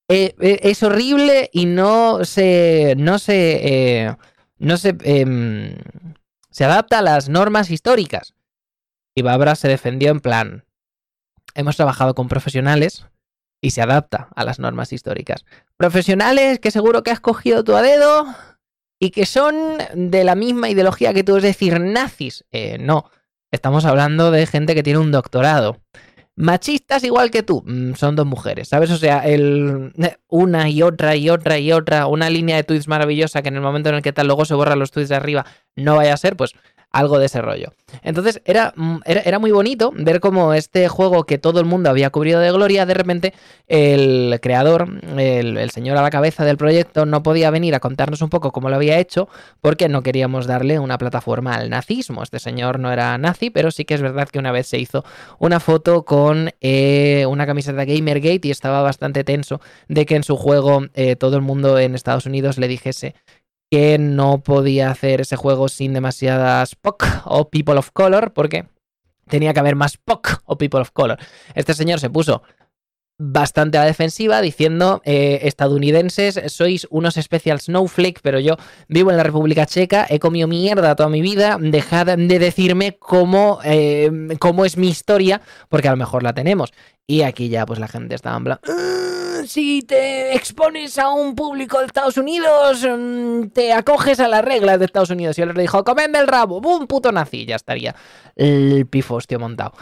[0.07, 2.95] eh, eh, es horrible y no se.
[2.97, 4.05] No se.
[4.07, 4.15] Eh,
[4.57, 4.95] no se.
[5.03, 5.75] Em,
[6.49, 8.33] se adapta a las normas históricas.
[9.15, 10.65] Y Babra se defendió en plan,
[11.53, 13.05] hemos trabajado con profesionales
[13.61, 15.45] y se adapta a las normas históricas.
[15.77, 18.27] Profesionales que seguro que has cogido tu a dedo
[18.99, 19.55] y que son
[19.93, 22.45] de la misma ideología que tú, es decir, nazis.
[22.51, 23.09] Eh, no,
[23.51, 25.77] estamos hablando de gente que tiene un doctorado.
[26.37, 28.91] Machistas igual que tú, mm, son dos mujeres, ¿sabes?
[28.91, 29.93] O sea, el,
[30.27, 33.61] una y otra y otra y otra, una línea de tweets maravillosa que en el
[33.61, 35.45] momento en el que tal luego se borran los tweets de arriba
[35.77, 36.53] no vaya a ser, pues
[36.95, 37.73] algo de ese rollo.
[38.03, 42.09] Entonces mm, era, era, muy bonito ver cómo este juego que todo el mundo había
[42.09, 43.33] cubrido de gloria, de repente
[43.67, 48.29] el creador, el, señor a la cabeza del proyecto, no podía venir a contarnos un
[48.29, 49.27] poco cómo lo había hecho
[49.59, 52.23] porque no queríamos darle una plataforma al nazismo.
[52.23, 55.03] Este señor no era nazi, pero sí que es verdad que una vez se hizo
[55.37, 60.37] una foto con eh, una camiseta Gamergate y estaba bastante tenso de que en su
[60.37, 63.15] juego eh, todo el mundo en Estados Unidos le dijese
[63.75, 68.69] que no podía hacer ese juego sin demasiadas POC o People of Color, porque
[69.27, 71.19] tenía que haber más POC o People of Color.
[71.55, 72.41] Este señor se puso
[73.17, 78.57] bastante a la defensiva diciendo eh, estadounidenses sois unos special snowflake pero yo
[78.89, 83.59] vivo en la República Checa he comido mierda toda mi vida dejad de decirme cómo,
[83.63, 86.73] eh, cómo es mi historia porque a lo mejor la tenemos
[87.07, 88.59] y aquí ya pues la gente estaba en plan
[89.47, 94.79] si te expones a un público de Estados Unidos, mm, te acoges a las reglas
[94.79, 95.37] de Estados Unidos.
[95.37, 96.87] Y él le dijo, comedme el rabo, ¡bum!
[96.87, 97.45] Puto nazi.
[97.45, 97.95] Ya estaría
[98.35, 99.73] el pifostio montado.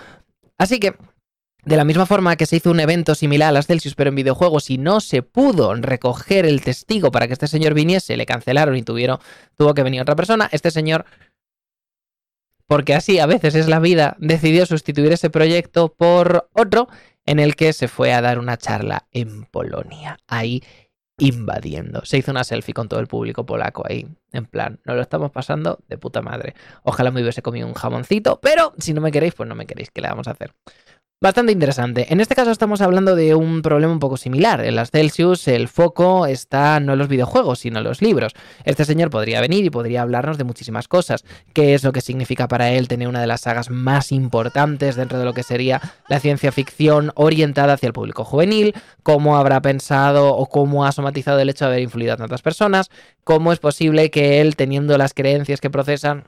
[0.58, 0.96] Así que,
[1.66, 4.16] de la misma forma que se hizo un evento similar a las Celsius, pero en
[4.16, 8.76] videojuegos, y no se pudo recoger el testigo para que este señor viniese, le cancelaron
[8.76, 9.20] y tuvieron,
[9.56, 11.06] tuvo que venir otra persona, este señor
[12.68, 16.88] porque así a veces es la vida, decidió sustituir ese proyecto por otro
[17.26, 20.64] en el que se fue a dar una charla en Polonia, ahí
[21.20, 22.04] invadiendo.
[22.06, 25.32] Se hizo una selfie con todo el público polaco ahí, en plan, nos lo estamos
[25.32, 26.56] pasando de puta madre.
[26.84, 29.92] Ojalá me hubiese comido un jamoncito, pero si no me queréis, pues no me queréis,
[29.92, 30.56] ¿qué le vamos a hacer?
[31.24, 32.12] Bastante interesante.
[32.12, 34.66] En este caso estamos hablando de un problema un poco similar.
[34.66, 38.34] En las Celsius el foco está no en los videojuegos, sino en los libros.
[38.66, 41.24] Este señor podría venir y podría hablarnos de muchísimas cosas.
[41.54, 45.18] ¿Qué es lo que significa para él tener una de las sagas más importantes dentro
[45.18, 48.76] de lo que sería la ciencia ficción orientada hacia el público juvenil?
[49.02, 52.90] ¿Cómo habrá pensado o cómo ha somatizado el hecho de haber influido a tantas personas?
[53.24, 56.26] ¿Cómo es posible que él, teniendo las creencias que procesan,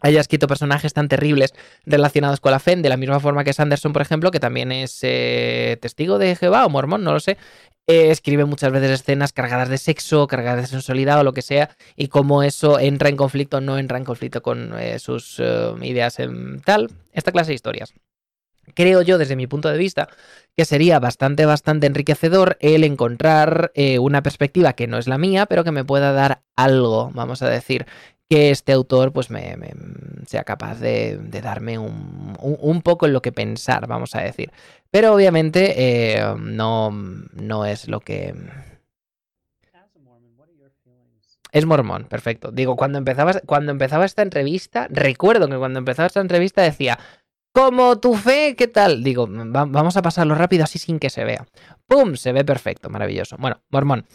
[0.00, 3.92] haya escrito personajes tan terribles relacionados con la fe, de la misma forma que Sanderson,
[3.92, 7.36] por ejemplo, que también es eh, testigo de Jehová o mormón, no lo sé,
[7.86, 11.70] eh, escribe muchas veces escenas cargadas de sexo, cargadas de sensualidad o lo que sea,
[11.96, 15.40] y cómo eso entra en conflicto o no entra en conflicto con eh, sus
[15.82, 17.94] ideas en tal, esta clase de historias.
[18.74, 20.08] Creo yo, desde mi punto de vista,
[20.54, 25.64] que sería bastante, bastante enriquecedor el encontrar una perspectiva que no es la mía, pero
[25.64, 27.86] que me pueda dar algo, vamos a decir,
[28.28, 29.56] que este autor pues me,
[30.26, 34.52] sea capaz de, darme un, poco en lo que pensar, vamos a decir.
[34.90, 38.34] Pero obviamente eh, no, no es lo que...
[41.50, 42.52] Es mormón, perfecto.
[42.52, 46.98] Digo, cuando empezaba, cuando empezaba esta entrevista, recuerdo que cuando empezaba esta entrevista decía,
[47.52, 49.02] como tu fe, ¿qué tal?
[49.02, 51.46] Digo, vamos a pasarlo rápido así sin que se vea.
[51.86, 52.14] ¡Pum!
[52.14, 53.36] Se ve perfecto, maravilloso.
[53.38, 54.06] Bueno, mormón.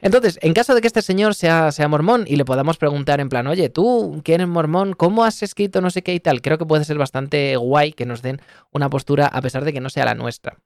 [0.00, 3.28] Entonces, en caso de que este señor sea, sea mormón y le podamos preguntar en
[3.28, 4.92] plan, oye, tú, ¿quién eres mormón?
[4.94, 6.42] ¿Cómo has escrito no sé qué y tal?
[6.42, 9.80] Creo que puede ser bastante guay que nos den una postura a pesar de que
[9.80, 10.58] no sea la nuestra.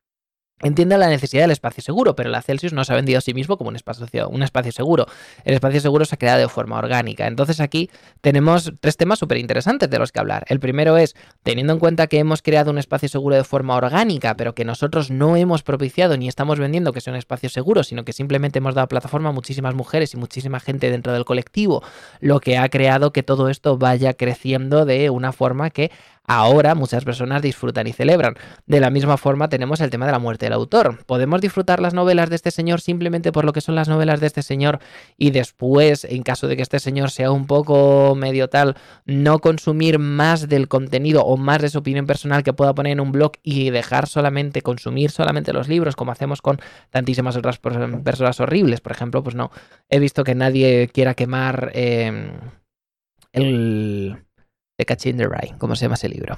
[0.62, 3.34] Entiende la necesidad del espacio seguro, pero la Celsius no se ha vendido a sí
[3.34, 5.04] mismo como un espacio, un espacio seguro.
[5.44, 7.26] El espacio seguro se ha creado de forma orgánica.
[7.26, 7.90] Entonces aquí
[8.22, 10.46] tenemos tres temas súper interesantes de los que hablar.
[10.48, 14.34] El primero es, teniendo en cuenta que hemos creado un espacio seguro de forma orgánica,
[14.38, 18.06] pero que nosotros no hemos propiciado ni estamos vendiendo que sea un espacio seguro, sino
[18.06, 21.82] que simplemente hemos dado plataforma a muchísimas mujeres y muchísima gente dentro del colectivo,
[22.20, 25.90] lo que ha creado que todo esto vaya creciendo de una forma que
[26.26, 28.34] ahora muchas personas disfrutan y celebran.
[28.66, 31.04] De la misma forma tenemos el tema de la muerte del autor.
[31.04, 34.28] ¿Podemos disfrutar las novelas de este señor simplemente por lo que son las novelas de
[34.28, 34.78] este señor
[35.16, 39.98] y después, en caso de que este señor sea un poco medio tal, no consumir
[39.98, 43.32] más del contenido o más de su opinión personal que pueda poner en un blog
[43.42, 48.80] y dejar solamente, consumir solamente los libros como hacemos con tantísimas otras personas horribles?
[48.80, 49.50] Por ejemplo, pues no,
[49.88, 51.72] he visto que nadie quiera quemar...
[51.74, 52.30] Eh,
[53.32, 54.16] el,
[54.78, 56.36] The Catch in the Rye, ¿cómo se llama ese libro?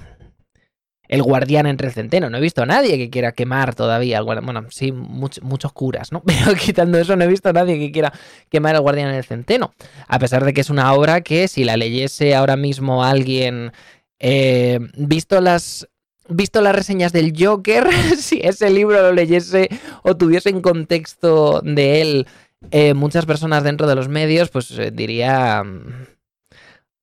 [1.09, 2.31] El guardián entre el centeno.
[2.31, 4.21] No he visto a nadie que quiera quemar todavía.
[4.21, 6.23] Bueno, sí, muchos curas, ¿no?
[6.27, 8.12] Pero quitando eso, no he visto a nadie que quiera
[8.49, 9.73] quemar al guardián en el centeno.
[10.07, 13.73] A pesar de que es una obra que si la leyese ahora mismo alguien,
[14.18, 15.88] eh, visto las
[16.31, 19.68] visto las reseñas del Joker, si ese libro lo leyese
[20.03, 22.27] o tuviese en contexto de él
[22.71, 25.62] eh, muchas personas dentro de los medios, pues eh, diría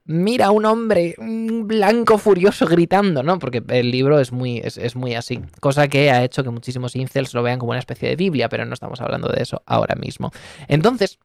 [0.05, 3.39] mira un hombre blanco furioso gritando, ¿no?
[3.39, 5.41] Porque el libro es muy, es, muy así.
[5.59, 8.65] Cosa que ha hecho que muchísimos incels lo vean como una especie de Biblia, pero
[8.65, 10.31] no estamos hablando de eso ahora mismo.
[10.67, 11.19] Entonces,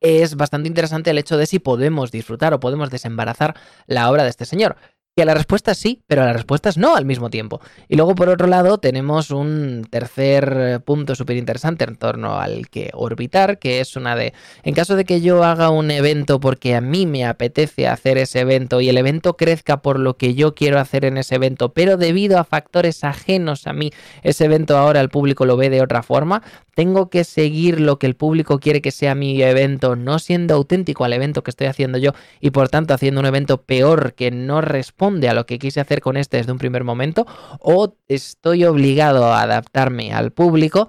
[0.00, 3.54] es bastante interesante el hecho de si podemos disfrutar o podemos desembarazar
[3.86, 4.76] la obra de este señor.
[5.14, 7.60] Que la respuesta es sí, pero la respuesta es no al mismo tiempo.
[7.86, 12.70] Y luego, por otro lado, tenemos un tercer eh, punto súper interesante en torno al
[12.70, 16.74] que orbitar, que es una de, en caso de que yo haga un evento porque
[16.74, 20.54] a mí me apetece hacer ese evento y el evento crezca por lo que yo
[20.54, 23.90] quiero hacer en ese evento, pero debido a factores ajenos a mí,
[24.22, 26.42] ese evento ahora el público lo ve de otra forma,
[26.74, 31.04] tengo que seguir lo que el público quiere que sea mi evento, no siendo auténtico
[31.04, 34.62] al evento que estoy haciendo yo y por tanto haciendo un evento peor que no
[34.62, 37.26] responde a lo que quise hacer con este desde un primer momento
[37.58, 40.86] o estoy obligado a adaptarme al público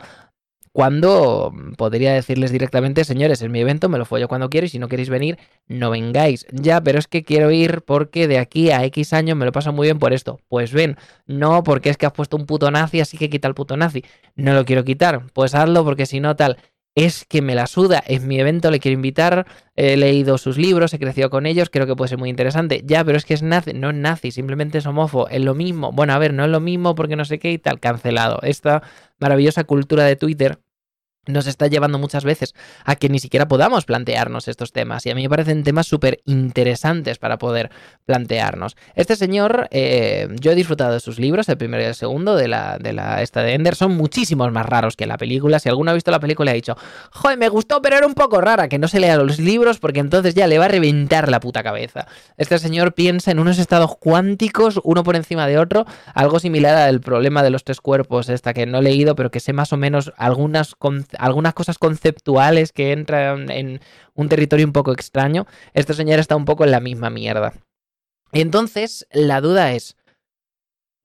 [0.71, 4.80] cuando podría decirles directamente, señores, es mi evento, me lo follo cuando quiero y si
[4.80, 6.47] no queréis venir, no vengáis.
[6.52, 9.71] Ya, pero es que quiero ir porque de aquí a X años me lo paso
[9.71, 10.39] muy bien por esto.
[10.47, 10.97] Pues ven,
[11.28, 14.04] no porque es que has puesto un puto nazi, así que quita el puto nazi.
[14.36, 16.58] No lo quiero quitar, pues hazlo porque si no tal
[16.95, 20.93] es que me la suda, es mi evento, le quiero invitar, he leído sus libros,
[20.93, 22.84] he crecido con ellos, creo que puede ser muy interesante.
[22.86, 25.91] Ya, pero es que es nazi, no es nazi, simplemente es homófobo, es lo mismo.
[25.91, 28.39] Bueno, a ver, no es lo mismo porque no sé qué y tal, cancelado.
[28.43, 28.84] Esta
[29.19, 30.60] maravillosa cultura de Twitter
[31.25, 32.53] nos está llevando muchas veces
[32.86, 35.05] a que ni siquiera podamos plantearnos estos temas.
[35.05, 37.71] Y a mí me parecen temas súper interesantes para poder
[38.05, 38.75] plantearnos.
[38.95, 42.47] Este señor, eh, yo he disfrutado de sus libros, el primero y el segundo, de
[42.47, 45.59] la, de la esta de Ender, son muchísimos más raros que la película.
[45.59, 46.75] Si alguno ha visto la película ha dicho,
[47.12, 49.99] joder, me gustó, pero era un poco rara, que no se lea los libros porque
[49.99, 52.07] entonces ya le va a reventar la puta cabeza.
[52.38, 57.01] Este señor piensa en unos estados cuánticos, uno por encima de otro, algo similar al
[57.01, 59.77] problema de los tres cuerpos, esta que no he leído, pero que sé más o
[59.77, 60.75] menos algunas
[61.19, 63.80] algunas cosas conceptuales que entran en
[64.13, 67.54] un territorio un poco extraño, este señor está un poco en la misma mierda.
[68.32, 69.95] Entonces, la duda es,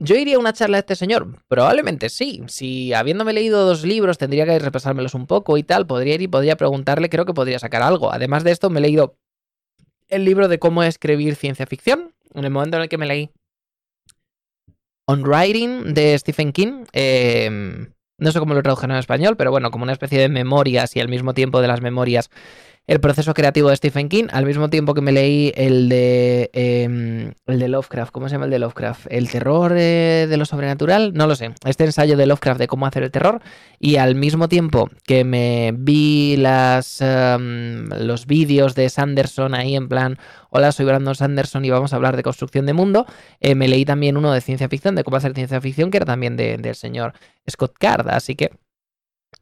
[0.00, 1.42] ¿Yo iría a una charla de este señor?
[1.48, 2.42] Probablemente sí.
[2.46, 6.28] Si habiéndome leído dos libros tendría que repasármelos un poco y tal, podría ir y
[6.28, 8.12] podría preguntarle, creo que podría sacar algo.
[8.12, 9.16] Además de esto, me he leído
[10.06, 12.14] el libro de cómo escribir ciencia ficción.
[12.32, 13.30] En el momento en el que me leí
[15.06, 19.70] On Writing de Stephen King, eh, no sé cómo lo tradujeron en español, pero bueno,
[19.70, 22.30] como una especie de memorias y al mismo tiempo de las memorias
[22.88, 27.34] el proceso creativo de Stephen King, al mismo tiempo que me leí el de em,
[27.46, 29.06] el de Lovecraft, ¿cómo se llama el de Lovecraft?
[29.10, 31.12] ¿El terror eh, de lo sobrenatural?
[31.12, 31.52] No lo sé.
[31.66, 33.42] Este ensayo de Lovecraft de cómo hacer el terror
[33.78, 39.88] y al mismo tiempo que me vi las em, los vídeos de Sanderson ahí en
[39.90, 40.16] plan,
[40.48, 43.04] hola, soy Brandon Sanderson y vamos a hablar de construcción de mundo,
[43.40, 46.06] eh, me leí también uno de ciencia ficción, de cómo hacer ciencia ficción, que era
[46.06, 47.12] también del señor
[47.50, 48.50] Scott Card, así que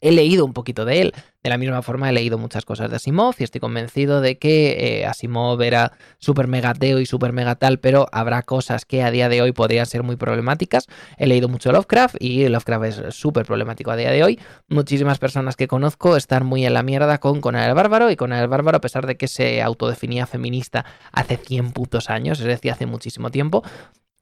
[0.01, 1.15] he leído un poquito de él.
[1.43, 5.01] De la misma forma he leído muchas cosas de Asimov y estoy convencido de que
[5.01, 9.29] eh, Asimov era súper megateo y súper mega tal, pero habrá cosas que a día
[9.29, 10.87] de hoy podrían ser muy problemáticas.
[11.19, 14.41] He leído mucho Lovecraft y Lovecraft es súper problemático a día de hoy.
[14.69, 18.41] Muchísimas personas que conozco están muy en la mierda con Conan el Bárbaro y Conan
[18.41, 22.73] el Bárbaro, a pesar de que se autodefinía feminista hace 100 putos años, es decir,
[22.73, 23.63] hace muchísimo tiempo,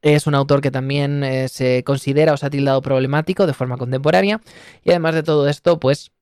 [0.05, 3.79] es un autor que también eh, se considera o se ha tildado problemático de forma
[3.79, 4.41] contemporánea.
[4.85, 6.13] Y además de todo esto, pues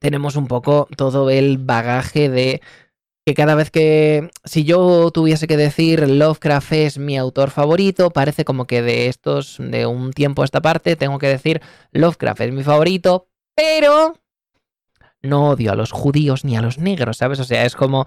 [0.00, 2.60] tenemos un poco todo el bagaje de
[3.24, 8.44] que cada vez que si yo tuviese que decir Lovecraft es mi autor favorito, parece
[8.44, 12.52] como que de estos de un tiempo a esta parte tengo que decir Lovecraft es
[12.52, 14.14] mi favorito, pero
[15.22, 17.40] no odio a los judíos ni a los negros, ¿sabes?
[17.40, 18.04] O sea, es como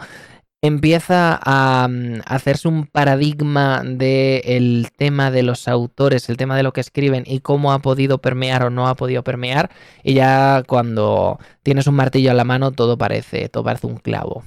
[0.62, 6.74] empieza a, mm, hacerse un paradigma del tema de los autores, el tema de lo
[6.74, 9.69] que escriben y cómo ha podido permear o no ha podido permear.
[10.04, 14.43] Y ya cuando tienes un martillo en la mano todo parece, todo parece un clavo.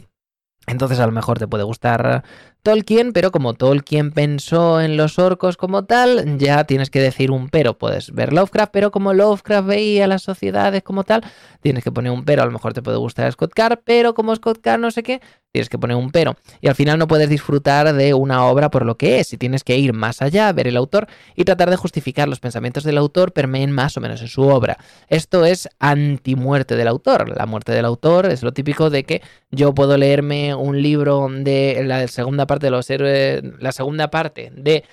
[0.67, 2.25] Entonces a lo mejor te puede gustar
[2.63, 7.49] Tolkien, pero como Tolkien pensó en los orcos como tal, ya tienes que decir un
[7.49, 7.77] pero.
[7.77, 11.25] Puedes ver Lovecraft, pero como Lovecraft veía las sociedades como tal,
[11.61, 12.43] tienes que poner un pero.
[12.43, 15.21] A lo mejor te puede gustar Scott Carr, pero como Scott Carr no sé qué,
[15.51, 16.37] tienes que poner un pero.
[16.61, 19.33] Y al final no puedes disfrutar de una obra por lo que es.
[19.33, 22.85] Y tienes que ir más allá, ver el autor y tratar de justificar los pensamientos
[22.85, 24.79] del autor permeen más o menos en su obra.
[25.09, 27.37] Esto es anti-muerte del autor.
[27.37, 29.21] La muerte del autor es lo típico de que
[29.51, 34.53] yo puedo leerme un libro de la segunda parte de los héroes, la segunda parte
[34.55, 34.85] de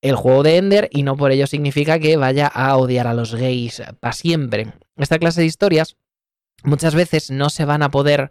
[0.00, 3.34] el juego de Ender y no por ello significa que vaya a odiar a los
[3.34, 4.72] gays para siempre.
[4.96, 5.96] Esta clase de historias
[6.64, 8.30] muchas veces no se van a poder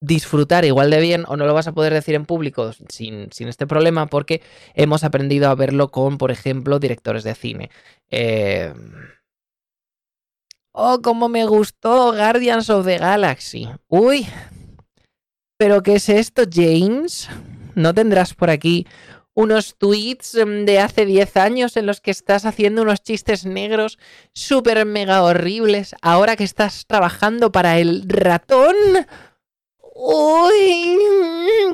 [0.00, 3.48] disfrutar igual de bien o no lo vas a poder decir en público sin, sin,
[3.48, 4.42] este problema porque
[4.74, 7.70] hemos aprendido a verlo con, por ejemplo, directores de cine.
[8.10, 8.72] Eh...
[10.74, 13.68] Oh, cómo me gustó Guardians of the Galaxy.
[13.88, 14.26] Uy,
[15.62, 17.28] ¿Pero qué es esto, James?
[17.76, 18.84] ¿No tendrás por aquí
[19.32, 23.96] unos tweets mm, de hace 10 años en los que estás haciendo unos chistes negros
[24.32, 28.74] súper mega horribles ahora que estás trabajando para el ratón?
[29.94, 30.98] Uy,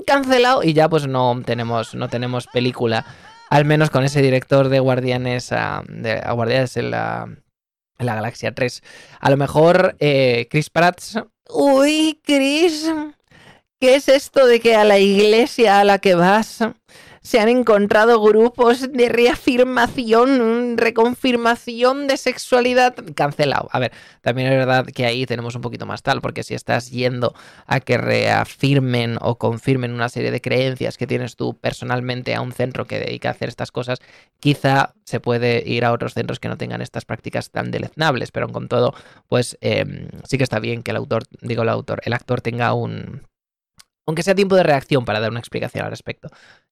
[0.06, 0.62] cancelado.
[0.62, 3.06] Y ya pues no tenemos, no tenemos película.
[3.48, 7.26] Al menos con ese director de Guardianes, ah, de Guardianes en la,
[7.98, 8.82] en la Galaxia 3.
[9.18, 11.00] A lo mejor eh, Chris Pratt.
[11.48, 12.86] Uy, Chris.
[13.80, 16.64] ¿Qué es esto de que a la iglesia a la que vas
[17.22, 23.68] se han encontrado grupos de reafirmación, reconfirmación de sexualidad cancelado?
[23.70, 26.90] A ver, también es verdad que ahí tenemos un poquito más tal, porque si estás
[26.90, 27.34] yendo
[27.68, 32.50] a que reafirmen o confirmen una serie de creencias que tienes tú personalmente a un
[32.50, 34.00] centro que dedica a hacer estas cosas,
[34.40, 38.48] quizá se puede ir a otros centros que no tengan estas prácticas tan deleznables, pero
[38.48, 38.92] con todo,
[39.28, 42.74] pues em, sí que está bien que el autor, digo el autor, el actor tenga
[42.74, 43.22] un
[44.08, 46.30] aunque sea tiempo de reacción para dar una explicación al respecto.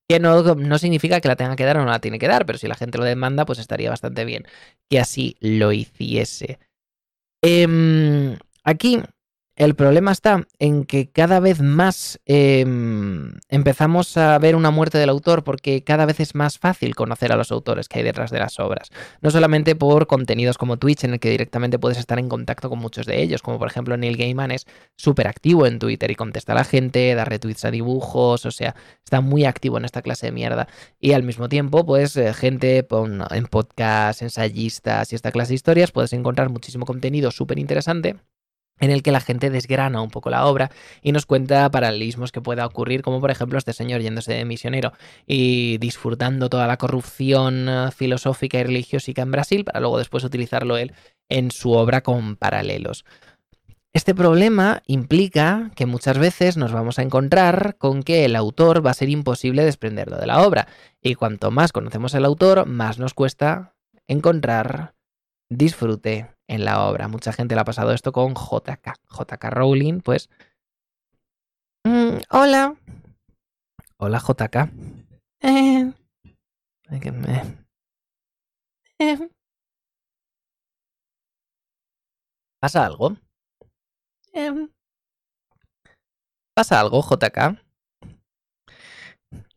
[0.09, 2.46] Que no, no, significa que la tenga que dar o no la tiene que dar,
[2.46, 4.46] pero si la gente lo demanda, pues estaría bastante bien
[4.88, 6.59] que así lo hiciese.
[7.44, 9.03] Eh, aquí
[9.57, 15.09] el problema está en que cada vez más em, empezamos a ver una muerte del
[15.09, 18.38] autor porque cada vez es más fácil conocer a los autores que hay detrás de
[18.38, 18.90] las obras.
[19.23, 22.79] No solamente por contenidos como Twitch en el que directamente puedes estar en contacto con
[22.79, 26.53] muchos de ellos, como por ejemplo Neil Gaiman es súper activo en Twitter y contesta
[26.53, 30.27] a la gente, da retweets a dibujos, o sea, está muy activo en esta clase
[30.27, 30.69] de mierda.
[31.01, 32.87] Y al mismo tiempo, pues eh, gente
[33.31, 38.16] en podcast, ensayistas y esta clase de historias, puedes encontrar muchísimo contenido súper interesante
[38.80, 40.70] en el que la gente desgrana un poco la obra
[41.02, 44.92] y nos cuenta paralelismos que pueda ocurrir, como por ejemplo este señor yéndose de misionero
[45.26, 50.76] y disfrutando toda la corrupción eh, filosófica y religiósica en Brasil, para luego después utilizarlo
[50.76, 50.92] él
[51.28, 53.04] en su obra con paralelos.
[53.92, 58.90] Este problema implica que muchas veces nos vamos a encontrar con que el autor va
[58.90, 60.68] a ser imposible desprenderlo de la obra,
[61.00, 63.74] y cuanto más conocemos al autor, más nos cuesta
[64.06, 64.94] encontrar
[65.48, 67.09] disfrute en la obra.
[67.09, 68.94] Mucha gente le ha pasado esto con JK.
[69.11, 70.28] JK Rowling, pues...
[71.85, 72.76] Mm, hola.
[73.98, 74.70] Hola JK.
[75.42, 75.92] Eh,
[78.98, 79.30] eh.
[82.61, 83.16] ¿Pasa algo?
[84.32, 84.68] Eh.
[86.54, 87.62] ¿Pasa algo, JK?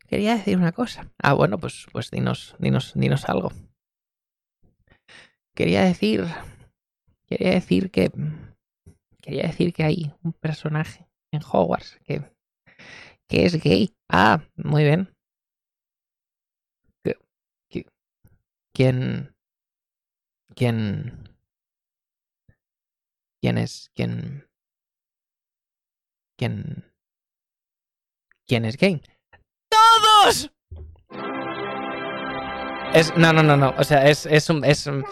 [0.06, 1.10] Quería decir una cosa.
[1.22, 3.52] Ah, bueno, pues, pues dinos, dinos, dinos algo.
[5.54, 6.24] Quería decir
[7.30, 8.10] Quería decir que.
[9.22, 12.24] Quería decir que hay un personaje en Hogwarts que,
[13.28, 13.94] que es gay.
[14.08, 15.14] Ah, muy bien.
[18.74, 19.36] ¿Quién.
[20.56, 21.28] ¿Quién.
[23.40, 23.90] ¿Quién es?
[23.94, 24.48] ¿Quién?
[26.36, 26.92] ¿Quién?
[28.48, 29.00] ¿Quién es gay?
[29.70, 30.50] ¡Todos!
[32.92, 33.72] Es, no, no, no, no.
[33.78, 34.50] O sea, es, es.
[34.64, 35.04] Es un...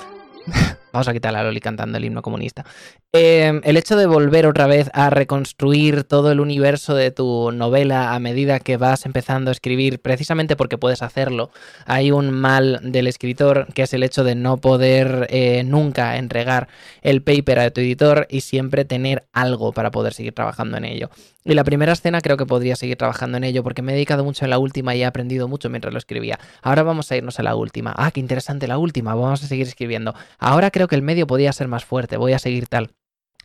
[0.93, 2.65] Vamos a quitar a Loli cantando el himno comunista.
[3.13, 8.15] Eh, el hecho de volver otra vez a reconstruir todo el universo de tu novela
[8.15, 11.51] a medida que vas empezando a escribir, precisamente porque puedes hacerlo,
[11.87, 16.69] hay un mal del escritor que es el hecho de no poder eh, nunca entregar
[17.01, 21.11] el paper a tu editor y siempre tener algo para poder seguir trabajando en ello.
[21.49, 24.23] Y la primera escena creo que podría seguir trabajando en ello porque me he dedicado
[24.23, 26.39] mucho en la última y he aprendido mucho mientras lo escribía.
[26.61, 27.95] Ahora vamos a irnos a la última.
[27.97, 29.15] Ah, qué interesante la última.
[29.15, 30.15] Vamos a seguir escribiendo.
[30.39, 32.17] Ahora creo que el medio podía ser más fuerte.
[32.17, 32.93] Voy a seguir tal.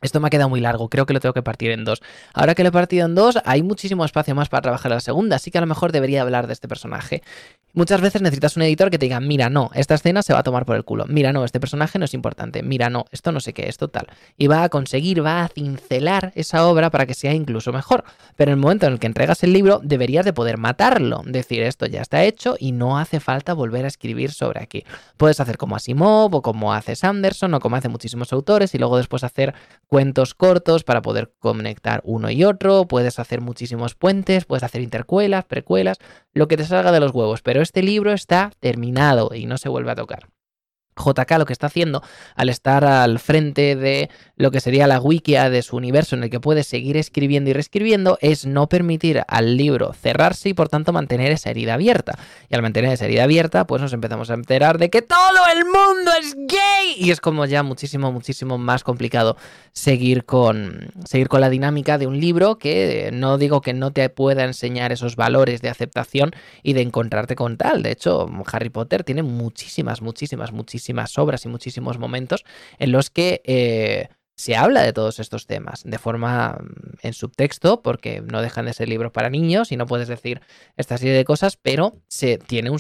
[0.04, 2.02] Esto me ha quedado muy largo, creo que lo tengo que partir en dos.
[2.34, 5.38] Ahora que lo he partido en dos, hay muchísimo espacio más para trabajar la segunda,
[5.38, 7.24] así que a lo mejor debería hablar de este personaje.
[7.76, 10.44] Muchas veces necesitas un editor que te diga, mira, no, esta escena se va a
[10.44, 13.40] tomar por el culo, mira, no, este personaje no es importante, mira, no, esto no
[13.40, 14.08] sé qué, esto tal.
[14.38, 18.04] Y va a conseguir, va a cincelar esa obra para que sea incluso mejor.
[18.36, 21.64] Pero en el momento en el que entregas el libro, deberías de poder matarlo, decir,
[21.64, 24.84] esto ya está hecho y no hace falta volver a escribir sobre aquí.
[25.18, 28.98] Puedes hacer como Asimov o como hace Sanderson o como hace muchísimos autores y luego
[28.98, 29.56] después hacer
[29.94, 35.46] cuentos cortos para poder conectar uno y otro, puedes hacer muchísimos puentes, puedes hacer intercuelas,
[35.46, 36.00] precuelas,
[36.34, 39.70] lo que te salga de los huevos, pero este libro está terminado y no se
[39.70, 40.33] vuelve a tocar.
[40.96, 42.04] JK lo que está haciendo
[42.36, 46.30] al estar al frente de lo que sería la wikia de su universo en el
[46.30, 50.94] que puede seguir escribiendo y reescribiendo es no permitir al libro cerrarse y por tanto
[50.94, 52.18] mantener esa herida abierta.
[52.50, 55.20] Y al mantener esa herida abierta, pues nos empezamos a enterar de que todo
[55.56, 59.38] el mundo es gay y es como ya muchísimo, muchísimo más complicado
[59.72, 64.08] seguir con, seguir con la dinámica de un libro que no digo que no te
[64.10, 66.32] pueda enseñar esos valores de aceptación
[66.62, 67.84] y de encontrarte con tal.
[67.84, 70.83] De hecho, Harry Potter tiene muchísimas, muchísimas, muchísimas
[71.18, 72.44] obras y muchísimos momentos
[72.80, 73.42] en los que...
[73.46, 78.66] Eh, se habla de todos estos temas de forma mm, en subtexto, porque no dejan
[78.66, 80.42] de ser libros para niños y no puedes decir
[80.76, 82.80] esta serie de cosas, pero se tiene un,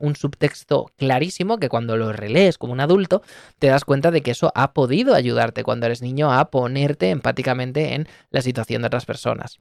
[0.00, 3.22] un subtexto clarísimo que cuando lo relees como un adulto
[3.58, 7.94] te das cuenta de que eso ha podido ayudarte cuando eres niño a ponerte empáticamente
[7.94, 9.58] en la situación de otras personas.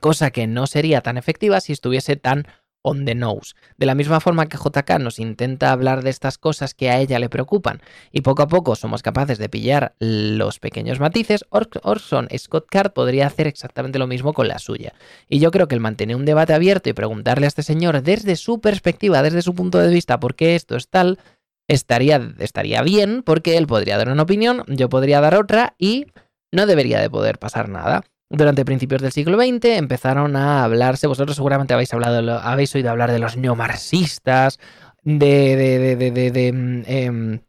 [0.00, 2.46] Cosa que no sería tan efectiva si estuviese tan
[2.86, 3.54] on the nose.
[3.76, 7.18] De la misma forma que JK nos intenta hablar de estas cosas que a ella
[7.18, 7.82] le preocupan
[8.12, 13.26] y poco a poco somos capaces de pillar los pequeños matices, Orson Scott Card podría
[13.26, 14.94] hacer exactamente lo mismo con la suya.
[15.28, 18.36] Y yo creo que el mantener un debate abierto y preguntarle a este señor desde
[18.36, 21.18] su perspectiva, desde su punto de vista, por qué esto es tal,
[21.66, 26.06] estaría, estaría bien porque él podría dar una opinión, yo podría dar otra y
[26.52, 28.04] no debería de poder pasar nada.
[28.28, 33.12] Durante principios del siglo XX empezaron a hablarse, vosotros seguramente habéis, hablado, habéis oído hablar
[33.12, 34.58] de los neomarxistas,
[35.02, 37.40] de, de, de, de, de, mm, em,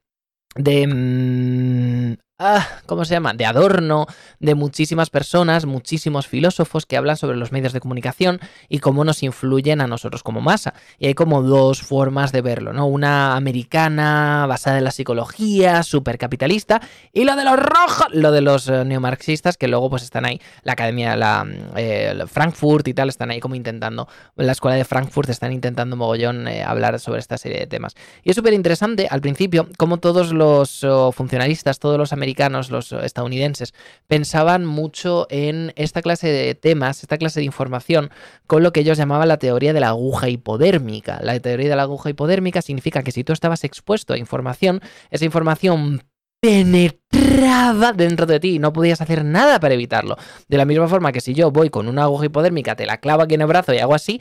[0.85, 3.33] mm, ah, ¿cómo se llama?
[3.33, 4.05] De Adorno,
[4.39, 9.23] de muchísimas personas, muchísimos filósofos que hablan sobre los medios de comunicación y cómo nos
[9.23, 10.73] influyen a nosotros como masa.
[10.99, 12.87] Y hay como dos formas de verlo, ¿no?
[12.87, 16.81] Una americana basada en la psicología, súper capitalista,
[17.11, 20.39] y lo de los rojos, lo de los eh, neomarxistas que luego pues están ahí,
[20.63, 25.29] la academia, la eh, Frankfurt y tal, están ahí como intentando, la escuela de Frankfurt
[25.29, 27.95] están intentando mogollón eh, hablar sobre esta serie de temas.
[28.23, 32.91] Y es súper interesante al principio como todos los oh, funcionalistas, todos los americanos, los
[32.91, 33.73] estadounidenses,
[34.07, 38.09] pensaban mucho en esta clase de temas, esta clase de información,
[38.47, 41.19] con lo que ellos llamaban la teoría de la aguja hipodérmica.
[41.23, 45.23] La teoría de la aguja hipodérmica significa que si tú estabas expuesto a información, esa
[45.23, 46.03] información
[46.41, 50.17] penetraba dentro de ti y no podías hacer nada para evitarlo.
[50.49, 53.23] De la misma forma que si yo voy con una aguja hipodérmica, te la clavo
[53.23, 54.19] aquí en el brazo y hago así,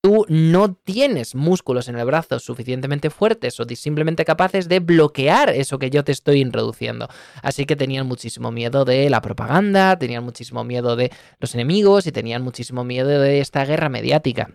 [0.00, 5.78] tú no tienes músculos en el brazo suficientemente fuertes o simplemente capaces de bloquear eso
[5.78, 7.08] que yo te estoy introduciendo.
[7.42, 12.12] Así que tenían muchísimo miedo de la propaganda, tenían muchísimo miedo de los enemigos y
[12.12, 14.50] tenían muchísimo miedo de esta guerra mediática.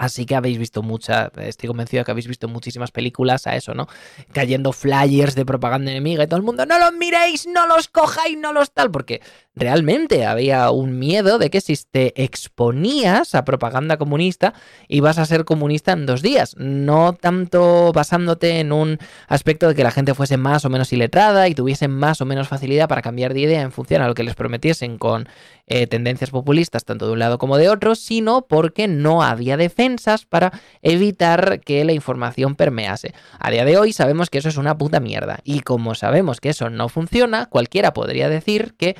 [0.00, 3.74] Así que habéis visto muchas, estoy convencido de que habéis visto muchísimas películas a eso,
[3.74, 3.86] ¿no?
[4.32, 8.38] Cayendo flyers de propaganda enemiga y todo el mundo, no los miréis, no los cojáis,
[8.38, 9.20] no los tal, porque
[9.60, 14.54] realmente había un miedo de que si te exponías a propaganda comunista,
[14.88, 16.56] ibas a ser comunista en dos días.
[16.56, 18.98] No tanto basándote en un
[19.28, 22.48] aspecto de que la gente fuese más o menos iletrada y tuviese más o menos
[22.48, 25.28] facilidad para cambiar de idea en función a lo que les prometiesen con
[25.66, 30.24] eh, tendencias populistas, tanto de un lado como de otro, sino porque no había defensas
[30.24, 30.52] para
[30.82, 33.14] evitar que la información permease.
[33.38, 35.38] A día de hoy sabemos que eso es una puta mierda.
[35.44, 38.96] Y como sabemos que eso no funciona, cualquiera podría decir que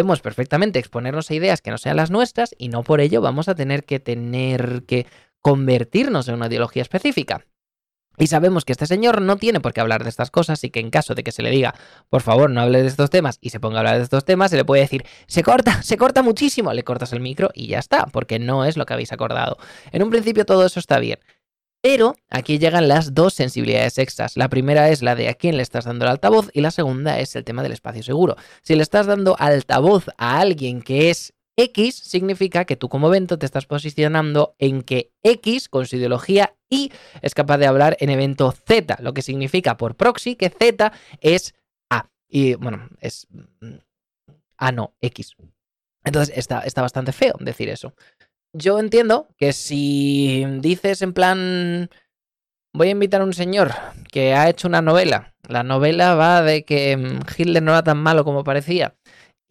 [0.00, 3.48] podemos perfectamente exponernos a ideas que no sean las nuestras y no por ello vamos
[3.50, 5.06] a tener que tener que
[5.42, 7.44] convertirnos en una ideología específica.
[8.16, 10.80] Y sabemos que este señor no tiene por qué hablar de estas cosas y que
[10.80, 11.74] en caso de que se le diga,
[12.08, 14.50] por favor, no hable de estos temas y se ponga a hablar de estos temas,
[14.50, 17.78] se le puede decir, se corta, se corta muchísimo, le cortas el micro y ya
[17.78, 19.58] está, porque no es lo que habéis acordado.
[19.92, 21.18] En un principio todo eso está bien.
[21.82, 24.36] Pero aquí llegan las dos sensibilidades extras.
[24.36, 27.18] La primera es la de a quién le estás dando el altavoz y la segunda
[27.18, 28.36] es el tema del espacio seguro.
[28.62, 33.38] Si le estás dando altavoz a alguien que es X significa que tú como evento
[33.38, 38.10] te estás posicionando en que X, con su ideología Y, es capaz de hablar en
[38.10, 41.54] evento Z, lo que significa por proxy que Z es
[41.90, 42.08] A.
[42.28, 43.26] Y bueno, es
[44.56, 45.36] A no, X.
[46.04, 47.94] Entonces está, está bastante feo decir eso.
[48.52, 51.88] Yo entiendo que si dices en plan,
[52.72, 53.72] voy a invitar a un señor
[54.10, 57.98] que ha hecho una novela, la novela va de que mm, Hitler no era tan
[57.98, 58.96] malo como parecía,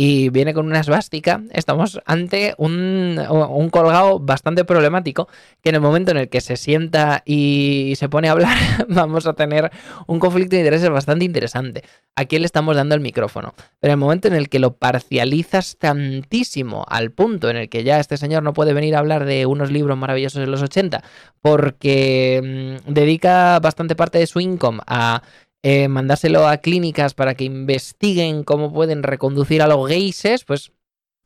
[0.02, 5.28] y viene con una esvástica, estamos ante un, un, colgado bastante problemático
[5.62, 9.28] que en el momento en el que se sienta y se pone a hablar vamos
[9.28, 9.70] a tener
[10.08, 11.84] un conflicto de intereses bastante interesante.
[12.16, 13.54] ¿A quién le estamos dando el micrófono?
[13.82, 17.84] Pero en el momento en el que lo parcializas tantísimo al punto en el que
[17.84, 21.04] ya este señor no puede venir a hablar de unos libros maravillosos de los 80
[21.42, 25.24] porque mm, dedica bastante parte de su income a
[25.64, 30.72] eh, mandárselo a clínicas para que investiguen cómo pueden reconducir a los gayses, pues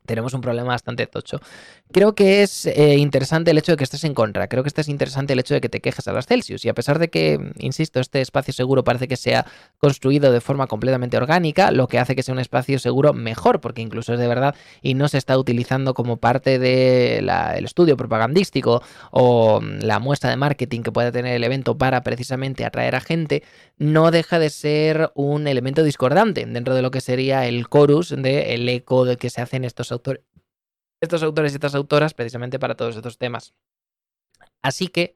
[0.05, 1.39] tenemos un problema bastante tocho.
[1.93, 4.47] Creo que es eh, interesante el hecho de que estés en contra.
[4.47, 6.65] Creo que es interesante el hecho de que te quejes a las Celsius.
[6.65, 9.45] Y a pesar de que, insisto, este espacio seguro parece que sea
[9.77, 13.83] construido de forma completamente orgánica, lo que hace que sea un espacio seguro mejor, porque
[13.83, 17.29] incluso es de verdad y no se está utilizando como parte del
[17.63, 18.81] estudio propagandístico
[19.11, 23.43] o la muestra de marketing que pueda tener el evento para precisamente atraer a gente,
[23.77, 28.67] no deja de ser un elemento discordante dentro de lo que sería el chorus del
[28.67, 30.23] eco de que se hacen estos autores
[31.04, 33.54] estos autores y estas autoras precisamente para todos estos temas.
[34.62, 35.16] Así que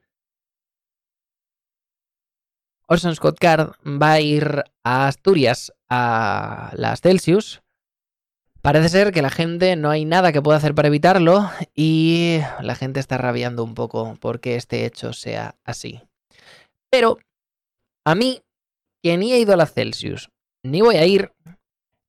[2.86, 7.62] Orson Scott Card va a ir a Asturias a las Celsius.
[8.60, 12.74] Parece ser que la gente no hay nada que pueda hacer para evitarlo y la
[12.74, 16.02] gente está rabiando un poco porque este hecho sea así.
[16.90, 17.18] Pero
[18.04, 18.42] a mí,
[19.02, 20.30] que ni he ido a las Celsius,
[20.62, 21.32] ni voy a ir,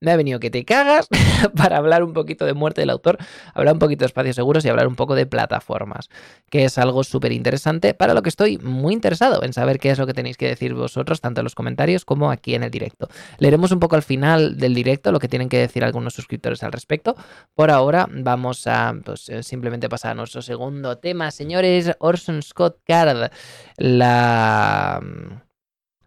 [0.01, 1.07] me ha venido que te cagas
[1.55, 3.17] para hablar un poquito de muerte del autor,
[3.53, 6.09] hablar un poquito de espacios seguros y hablar un poco de plataformas,
[6.49, 9.99] que es algo súper interesante para lo que estoy muy interesado en saber qué es
[9.99, 13.09] lo que tenéis que decir vosotros, tanto en los comentarios como aquí en el directo.
[13.37, 16.71] Leeremos un poco al final del directo lo que tienen que decir algunos suscriptores al
[16.71, 17.15] respecto.
[17.53, 21.91] Por ahora vamos a pues, eh, simplemente pasar a nuestro segundo tema, señores.
[21.99, 23.31] Orson Scott Card,
[23.77, 25.01] la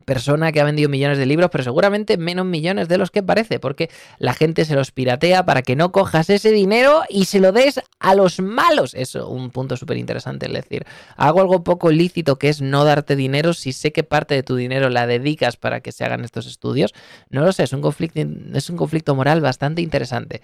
[0.04, 3.60] persona que ha vendido millones de libros, pero seguramente menos millones de los que parece,
[3.60, 7.52] porque la gente se los piratea para que no cojas ese dinero y se lo
[7.52, 8.94] des a los malos.
[8.94, 10.84] Eso, un punto súper interesante, es decir,
[11.16, 14.56] hago algo poco lícito que es no darte dinero si sé que parte de tu
[14.56, 16.92] dinero la dedicas para que se hagan estos estudios.
[17.30, 18.20] No lo sé, es un conflicto,
[18.54, 20.42] es un conflicto moral bastante interesante.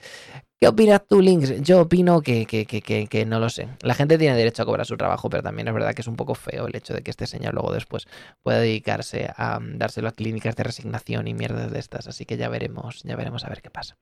[0.60, 1.60] ¿Qué opinas tú, Links?
[1.62, 3.68] Yo opino que, que, que, que, no lo sé.
[3.82, 6.16] La gente tiene derecho a cobrar su trabajo, pero también es verdad que es un
[6.16, 8.08] poco feo el hecho de que este señor luego después
[8.42, 12.08] pueda dedicarse a mm, dárselo a clínicas de resignación y mierdas de estas.
[12.08, 13.98] Así que ya veremos, ya veremos a ver qué pasa.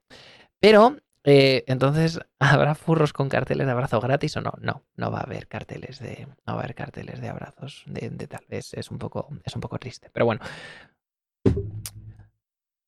[0.58, 4.54] Pero, eh, entonces, ¿habrá furros con carteles de abrazo gratis o no?
[4.58, 6.26] No, no va a haber carteles de.
[6.46, 8.46] No va a haber carteles de abrazos de, tal.
[8.48, 10.08] Es, es, un poco, es un poco triste.
[10.10, 10.40] Pero bueno.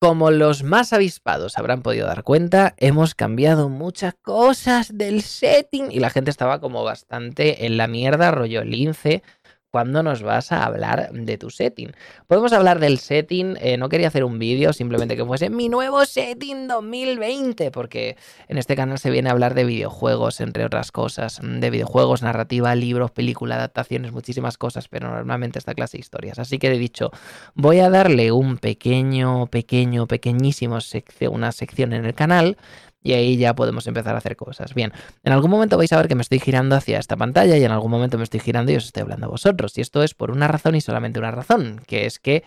[0.00, 5.98] Como los más avispados habrán podido dar cuenta, hemos cambiado muchas cosas del setting y
[5.98, 9.24] la gente estaba como bastante en la mierda, rollo lince,
[9.70, 11.92] cuando nos vas a hablar de tu setting.
[12.26, 16.04] Podemos hablar del setting, eh, no quería hacer un vídeo, simplemente que fuese mi nuevo
[16.04, 18.16] setting 2020, porque
[18.48, 22.22] en este canal se viene a hablar de videojuegos, entre otras cosas, mm, de videojuegos,
[22.22, 26.38] narrativa, libros, película, adaptaciones, muchísimas cosas, pero normalmente esta clase de historias.
[26.38, 27.10] Así que he dicho,
[27.54, 32.56] voy a darle un pequeño, pequeño, pequeñísimo sección, una sección en el canal
[33.02, 34.74] y ahí ya podemos empezar a hacer cosas.
[34.74, 34.92] Bien,
[35.22, 37.70] en algún momento vais a ver que me estoy girando hacia esta pantalla y en
[37.70, 39.76] algún momento me estoy girando y os estoy hablando a vosotros.
[39.78, 42.44] Y esto es por una razón y solamente una razón, que es que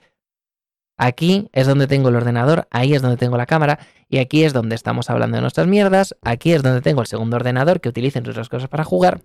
[0.97, 3.79] aquí es donde tengo el ordenador, ahí es donde tengo la cámara
[4.09, 7.37] y aquí es donde estamos hablando de nuestras mierdas, aquí es donde tengo el segundo
[7.37, 9.21] ordenador que utilizo otras cosas para jugar.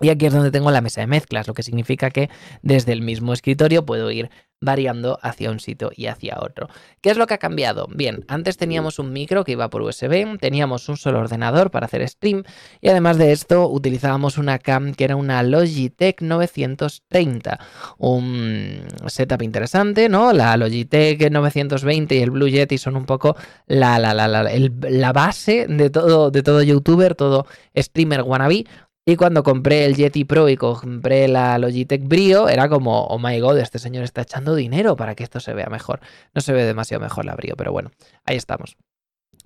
[0.00, 2.30] Y aquí es donde tengo la mesa de mezclas, lo que significa que
[2.62, 4.30] desde el mismo escritorio puedo ir
[4.60, 6.68] variando hacia un sitio y hacia otro.
[7.00, 7.86] ¿Qué es lo que ha cambiado?
[7.94, 12.06] Bien, antes teníamos un micro que iba por USB, teníamos un solo ordenador para hacer
[12.08, 12.42] stream
[12.80, 17.58] y además de esto utilizábamos una cam que era una Logitech 930,
[17.98, 20.32] un setup interesante, ¿no?
[20.32, 23.36] La Logitech 920 y el Blue Yeti son un poco
[23.66, 27.46] la, la, la, la, la base de todo, de todo youtuber, todo
[27.76, 28.64] streamer wannabe
[29.08, 33.40] Y cuando compré el Yeti Pro y compré la Logitech Brio, era como, oh my
[33.40, 36.00] god, este señor está echando dinero para que esto se vea mejor.
[36.34, 37.90] No se ve demasiado mejor la Brio, pero bueno,
[38.26, 38.76] ahí estamos.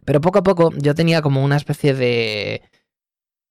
[0.04, 2.62] Pero poco a poco yo tenía como una especie de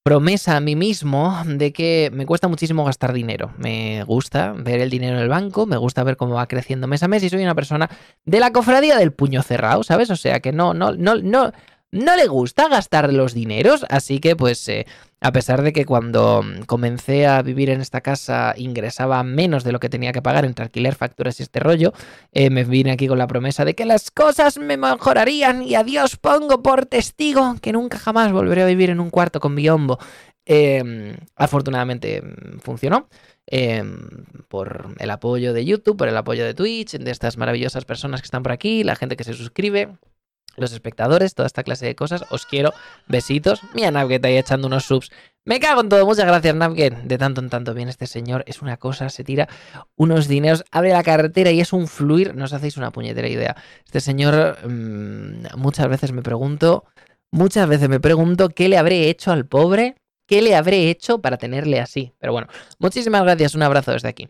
[0.04, 3.54] promesa a mí mismo de que me cuesta muchísimo gastar dinero.
[3.58, 7.04] Me gusta ver el dinero en el banco, me gusta ver cómo va creciendo mes
[7.04, 7.90] a mes y soy una persona
[8.26, 10.10] de la cofradía del puño cerrado, ¿sabes?
[10.10, 11.54] O sea que no, no, no, no,
[11.92, 14.86] no le gusta gastar los dineros, así que pues eh,
[15.22, 19.80] a pesar de que cuando comencé a vivir en esta casa ingresaba menos de lo
[19.80, 21.94] que tenía que pagar entre alquiler, facturas y este rollo,
[22.32, 25.84] eh, me vine aquí con la promesa de que las cosas me mejorarían y a
[25.84, 30.00] Dios pongo por testigo que nunca jamás volveré a vivir en un cuarto con biombo.
[30.44, 33.08] Em, afortunadamente mm, funcionó.
[33.48, 38.22] Em, por el apoyo de YouTube, por el apoyo de Twitch, de estas maravillosas personas
[38.22, 39.90] que están por aquí, la gente que se suscribe
[40.58, 42.24] los espectadores, toda esta clase de cosas.
[42.30, 42.74] Os quiero.
[43.08, 43.62] Besitos.
[43.74, 45.12] Mira Navget ahí echando unos subs.
[45.44, 46.06] Me cago en todo.
[46.06, 47.04] Muchas gracias, Navget.
[47.04, 48.44] De tanto en tanto bien este señor.
[48.48, 49.48] Es una cosa, se tira
[49.96, 52.36] unos dineros, abre la carretera y es un fluir.
[52.36, 53.56] No os hacéis una puñetera idea.
[53.86, 56.86] Este señor, mm, muchas veces me pregunto,
[57.32, 59.96] muchas veces me pregunto qué le habré hecho al pobre.
[60.28, 62.14] ¿Qué le habré hecho para tenerle así?
[62.18, 62.48] Pero bueno,
[62.80, 63.54] muchísimas gracias.
[63.54, 64.30] Un abrazo desde aquí.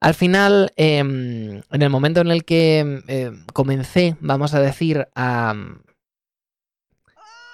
[0.00, 5.54] Al final, em, en el momento en el que em, comencé, vamos a decir, a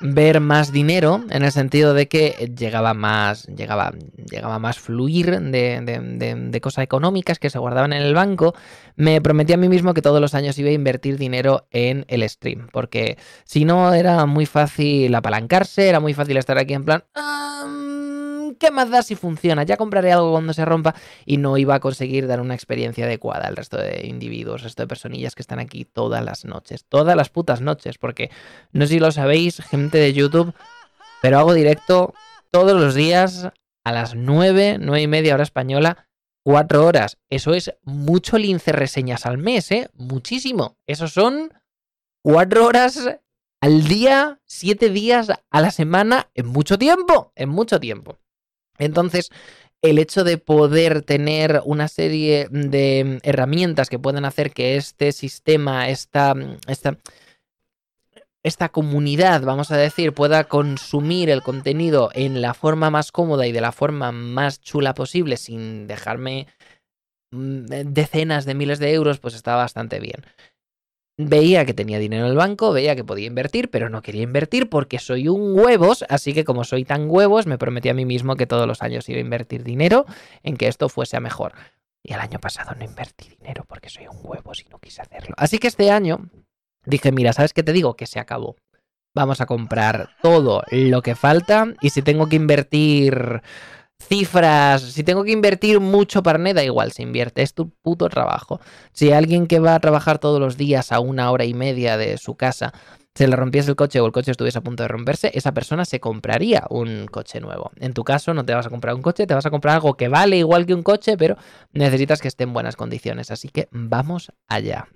[0.01, 3.93] ver más dinero, en el sentido de que llegaba más, llegaba,
[4.31, 8.55] llegaba más fluir de, cosas económicas que se guardaban en el banco,
[8.97, 12.29] me prometí a mí mismo que todos los años iba a invertir dinero en el
[12.29, 17.05] stream, porque si no era muy fácil apalancarse, era muy fácil estar aquí en plan...
[18.55, 19.63] ¿qué más da si funciona?
[19.63, 20.95] Ya compraré algo cuando se rompa
[21.27, 24.83] y no iba a conseguir dar una experiencia adecuada al resto de individuos, al resto
[24.83, 28.31] de personillas que están aquí todas las noches, todas las putas noches, porque
[28.73, 30.55] no sé si lo sabéis, gente de YouTube,
[31.23, 32.15] pero hago directo
[32.51, 33.49] todos los días
[33.85, 36.09] a las 9, 9 y media hora española,
[36.45, 37.19] 4 horas.
[37.31, 39.89] Eso es mucho lince reseñas al mes, ¿eh?
[39.95, 40.77] Muchísimo.
[40.87, 41.53] Eso son
[42.23, 43.19] 4 horas
[43.61, 48.19] al día, 7 días a la semana, en mucho tiempo, en mucho tiempo.
[48.79, 49.31] Entonces,
[49.83, 55.91] el hecho de poder tener una serie de herramientas que pueden hacer que este sistema,
[55.91, 56.35] esta,
[56.67, 56.97] esta,
[58.43, 63.53] esta comunidad, vamos a decir, pueda consumir el contenido en la forma más cómoda y
[63.53, 66.47] de la forma más chula posible sin dejarme
[67.31, 70.25] mm, decenas de miles de euros, pues está bastante bien.
[71.17, 74.69] Veía que tenía dinero en el banco, veía que podía invertir, pero no quería invertir
[74.69, 78.35] porque soy un huevos, así que como soy tan huevos, me prometí a mí mismo
[78.35, 80.07] que todos los años iba a invertir dinero
[80.43, 81.53] en que esto fuese a mejor.
[82.03, 85.35] Y el año pasado no invertí dinero porque soy un huevos y no quise hacerlo.
[85.39, 86.29] Así que este año
[86.85, 87.95] dije, mira, ¿sabes qué te digo?
[87.95, 88.57] Que se acabó.
[89.15, 93.43] Vamos a comprar todo lo que falta y si tengo que invertir
[94.01, 98.61] cifras, si tengo que invertir mucho para da igual, se invierte, es tu puto trabajo.
[98.93, 102.19] Si alguien que va a trabajar todos los días a una hora y media de
[102.19, 102.73] su casa
[103.15, 105.85] se le rompiese el coche o el coche estuviese a punto de romperse, esa persona
[105.85, 107.71] se compraría un coche nuevo.
[107.77, 109.97] En tu caso no te vas a comprar un coche, te vas a comprar algo
[109.97, 111.37] que vale igual que un coche, pero
[111.73, 113.31] necesitas que esté en buenas condiciones.
[113.31, 114.89] Así que vamos allá.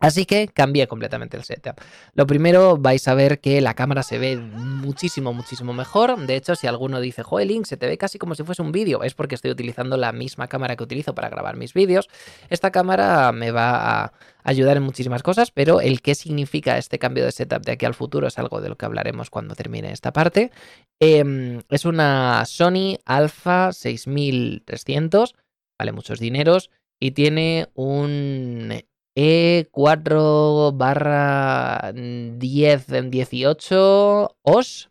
[0.00, 1.78] Así que cambié completamente el setup.
[2.14, 6.18] Lo primero, vais a ver que la cámara se ve muchísimo, muchísimo mejor.
[6.26, 8.72] De hecho, si alguno dice, joder, Link, se te ve casi como si fuese un
[8.72, 12.08] vídeo, es porque estoy utilizando la misma cámara que utilizo para grabar mis vídeos.
[12.48, 17.26] Esta cámara me va a ayudar en muchísimas cosas, pero el qué significa este cambio
[17.26, 20.14] de setup de aquí al futuro es algo de lo que hablaremos cuando termine esta
[20.14, 20.50] parte.
[20.98, 25.34] Em, es una Sony Alpha 6300,
[25.78, 28.72] vale muchos dineros y tiene un
[29.20, 34.88] e4 barra 10 en 18 os.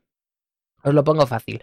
[0.84, 1.60] Os lo pongo fácil.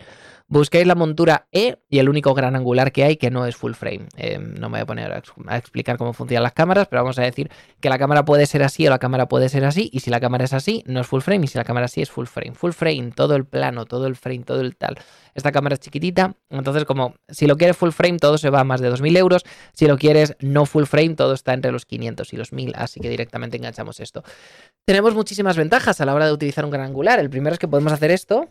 [0.49, 3.73] Busquéis la montura E y el único gran angular que hay que no es full
[3.73, 4.07] frame.
[4.17, 7.23] Eh, no me voy a poner a, explicar cómo funcionan las cámaras, pero vamos a
[7.23, 9.91] decir que la cámara puede ser así o la cámara puede ser así.
[9.93, 11.45] Y si la cámara es así, no es full frame.
[11.45, 12.55] Y si la cámara sí es full frame.
[12.55, 14.97] Full frame, todo el plano, todo el frame, todo el tal.
[15.35, 16.37] Esta cámara es chiquitita.
[16.49, 19.43] Entonces, como si lo quieres full frame, todo se va a más de 2.000 euros.
[19.73, 22.73] Si lo quieres no full frame, todo está entre los 500 y los 1.000.
[22.77, 24.23] Así que directamente enganchamos esto.
[24.85, 27.19] Tenemos muchísimas ventajas a la hora de utilizar un gran angular.
[27.19, 28.49] El primero es que podemos hacer esto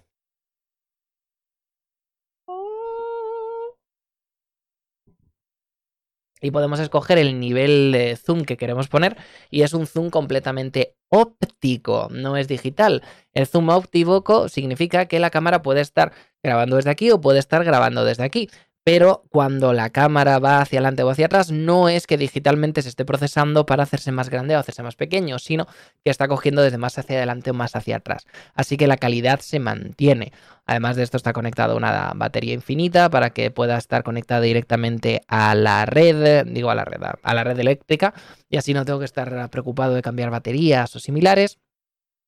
[6.46, 9.18] y podemos escoger el nivel de zoom que queremos poner
[9.50, 13.02] y es un zoom completamente óptico, no es digital.
[13.34, 17.64] El zoom óptico significa que la cámara puede estar grabando desde aquí o puede estar
[17.64, 18.50] grabando desde aquí.
[18.86, 22.90] Pero cuando la cámara va hacia adelante o hacia atrás, no es que digitalmente se
[22.90, 25.66] esté procesando para hacerse más grande o hacerse más pequeño, sino
[26.04, 28.28] que está cogiendo desde más hacia adelante o más hacia atrás.
[28.54, 30.34] Así que la calidad se mantiene.
[30.68, 35.56] Además de esto está conectado una batería infinita para que pueda estar conectada directamente a
[35.56, 38.14] la red, digo a la red, a la red eléctrica,
[38.52, 41.58] y así no tengo que estar preocupado de cambiar baterías o similares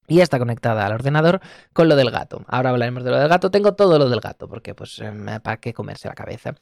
[0.07, 1.41] y está conectada al ordenador
[1.73, 2.43] con lo del gato.
[2.47, 3.51] Ahora hablaremos de lo del gato.
[3.51, 5.11] Tengo todo lo del gato, porque pues eh,
[5.43, 6.55] para qué comerse la cabeza.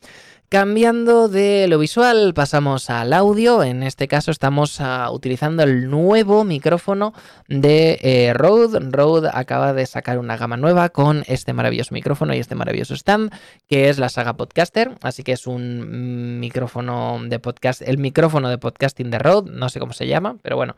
[0.49, 3.63] Cambiando de lo visual, pasamos al audio.
[3.63, 7.13] En este caso estamos ah, utilizando el nuevo micrófono
[7.47, 8.79] de eh, Rode.
[8.79, 13.31] Rode acaba de sacar una gama nueva con este maravilloso micrófono y este maravilloso stand,
[13.67, 14.95] que es la saga Podcaster.
[15.01, 19.51] Así que es un micrófono de podcast, el micrófono de podcasting de Rode.
[19.51, 20.75] No sé cómo se llama, pero bueno.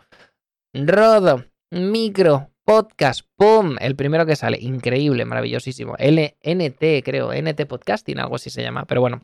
[0.73, 3.77] Rode Micro Podcast, ¡pum!
[3.79, 5.95] El primero que sale, increíble, maravillosísimo.
[5.97, 9.21] LNT, creo, NT Podcasting, algo así se llama, pero bueno,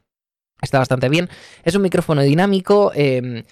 [0.61, 1.27] está bastante bien.
[1.65, 2.93] Es un micrófono dinámico.
[2.95, 3.43] Em,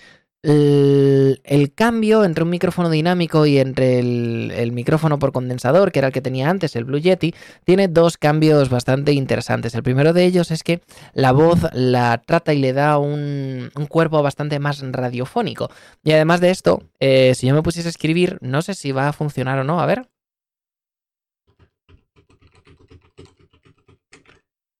[0.44, 6.14] el, cambio entre un micrófono dinámico y entre el, micrófono por condensador, que era el
[6.14, 7.34] que tenía antes, el Blue Yeti,
[7.64, 9.76] tiene dos cambios bastante interesantes.
[9.76, 10.82] El primero de ellos es que
[11.14, 15.70] la voz la trata y le da un, cuerpo bastante más radiofónico.
[16.04, 19.10] Y además de esto, eh, si yo me pusiese a escribir, no sé si va
[19.10, 19.80] a funcionar o no.
[19.82, 20.08] A ver.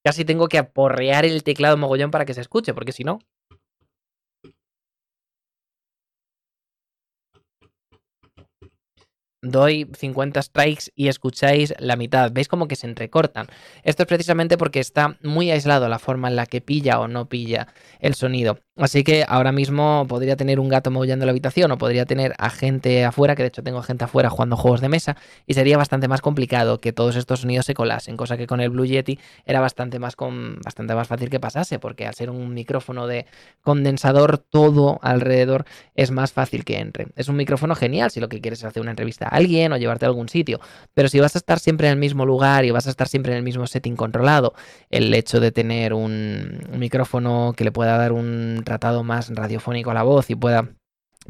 [0.04, 3.20] Casi tengo que aporrear el teclado mogollón para que se escuche, porque si no...
[9.42, 12.30] doy 50 strikes y escucháis la mitad.
[12.32, 13.48] ¿Veis como que se entrecortan?
[13.82, 17.28] Esto es precisamente porque está muy aislado la forma en la que pilla o no
[17.28, 17.68] pilla
[18.00, 18.58] el sonido.
[18.78, 22.48] Así que ahora mismo podría tener un gato maullando la habitación o podría tener a
[22.48, 26.08] gente afuera, que de hecho tengo gente afuera jugando juegos de mesa, y sería bastante
[26.08, 29.60] más complicado que todos estos sonidos se colasen, cosa que con el Blue Yeti era
[29.60, 33.26] bastante más, con, bastante más fácil que pasase, porque al ser un micrófono de
[33.60, 37.08] condensador, todo alrededor es más fácil que entre.
[37.14, 39.76] Es un micrófono genial si lo que quieres es hacer una entrevista a alguien o
[39.76, 40.60] llevarte a algún sitio,
[40.94, 43.32] pero si vas a estar siempre en el mismo lugar y vas a estar siempre
[43.32, 44.54] en el mismo setting controlado,
[44.88, 49.94] el hecho de tener un micrófono que le pueda dar un tratado más radiofónico a
[49.94, 50.68] la voz y pueda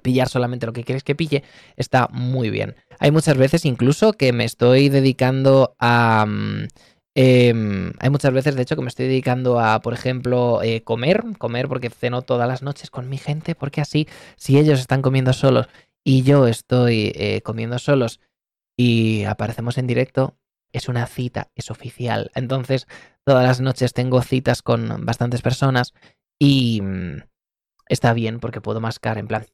[0.00, 1.42] pillar solamente lo que quieres que pille,
[1.76, 2.76] está muy bien.
[2.98, 6.24] Hay muchas veces incluso que me estoy dedicando a...
[6.26, 6.68] Mm,
[7.14, 11.24] em, hay muchas veces, de hecho, que me estoy dedicando a, por ejemplo, eh, comer,
[11.38, 15.32] comer porque ceno todas las noches con mi gente, porque así, si ellos están comiendo
[15.32, 15.68] solos
[16.04, 18.20] y yo estoy eh, comiendo solos
[18.76, 20.36] y aparecemos en directo,
[20.72, 22.30] es una cita, es oficial.
[22.34, 22.86] Entonces,
[23.24, 25.92] todas las noches tengo citas con bastantes personas
[26.44, 27.22] y mm,
[27.88, 29.46] está bien porque puedo mascar en plan.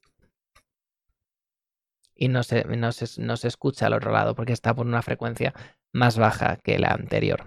[2.15, 5.53] Y no se, no, no se escucha al otro lado porque está por una frecuencia
[5.93, 7.45] más baja que la anterior.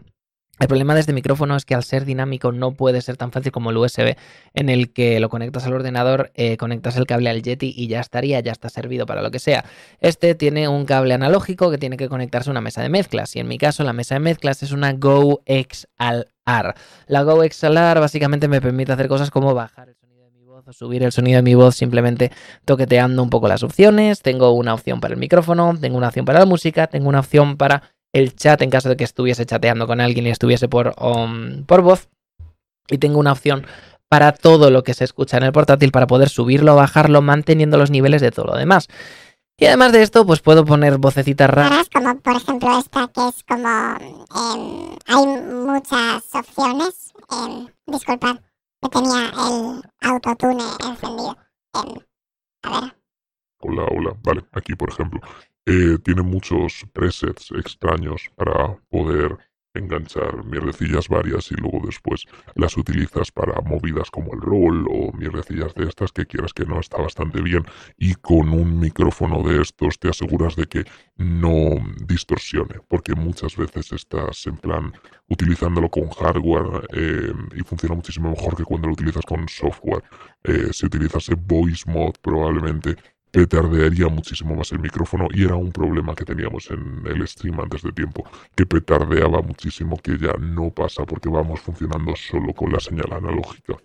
[0.59, 3.51] El problema de este micrófono es que al ser dinámico no puede ser tan fácil
[3.51, 4.15] como el USB,
[4.53, 7.99] en el que lo conectas al ordenador, eh, conectas el cable al Yeti y ya
[7.99, 9.65] estaría, ya está servido para lo que sea.
[10.01, 13.39] Este tiene un cable analógico que tiene que conectarse a una mesa de mezclas, y
[13.39, 15.41] en mi caso la mesa de mezclas es una Go
[17.07, 20.67] La Go XLR básicamente me permite hacer cosas como bajar el sonido de mi voz
[20.67, 22.31] o subir el sonido de mi voz simplemente
[22.65, 24.21] toqueteando un poco las opciones.
[24.21, 27.57] Tengo una opción para el micrófono, tengo una opción para la música, tengo una opción
[27.57, 27.83] para
[28.13, 31.81] el chat en caso de que estuviese chateando con alguien y estuviese por, um, por
[31.81, 32.09] voz.
[32.89, 33.65] Y tengo una opción
[34.09, 37.77] para todo lo que se escucha en el portátil para poder subirlo o bajarlo manteniendo
[37.77, 38.89] los niveles de todo lo demás.
[39.61, 41.87] Y además de esto, pues puedo poner vocecitas raras.
[41.93, 43.67] Como por ejemplo esta que es como...
[43.69, 47.13] Em, hay muchas opciones.
[47.29, 48.37] Eh, disculpad,
[48.81, 51.37] que tenía el autotune encendido.
[51.75, 51.93] Em,
[52.63, 52.95] a ver.
[53.59, 54.17] Hola, hola.
[54.23, 55.21] Vale, aquí por ejemplo.
[55.67, 59.37] Eh, tiene muchos presets extraños para poder
[59.73, 65.73] enganchar mierdecillas varias y luego después las utilizas para movidas como el roll o mierdecillas
[65.75, 67.65] de estas que quieras que no está bastante bien.
[67.97, 70.85] Y con un micrófono de estos te aseguras de que
[71.17, 74.93] no distorsione porque muchas veces estás en plan
[75.29, 80.03] utilizándolo con hardware eh, y funciona muchísimo mejor que cuando lo utilizas con software.
[80.43, 82.97] Eh, si utilizas el voice mod probablemente
[83.31, 87.81] petardearía muchísimo más el micrófono y era un problema que teníamos en el stream antes
[87.81, 88.23] de tiempo,
[88.55, 93.77] que petardeaba muchísimo, que ya no pasa porque vamos funcionando solo con la señal analógica.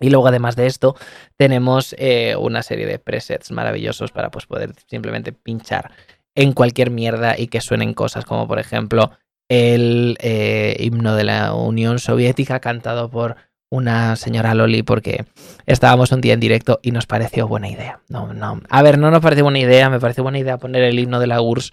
[0.00, 0.96] Y luego, además de esto,
[1.36, 5.92] tenemos eh, una serie de presets maravillosos para pues, poder simplemente pinchar
[6.34, 9.12] en cualquier mierda y que suenen cosas como, por ejemplo,
[9.48, 13.36] el eh, himno de la Unión Soviética cantado por
[13.72, 15.24] una señora Loli porque
[15.64, 18.00] estábamos un día en directo y nos pareció buena idea.
[18.10, 18.60] No, no.
[18.68, 21.26] A ver, no nos pareció buena idea, me pareció buena idea poner el himno de
[21.26, 21.70] la URSS,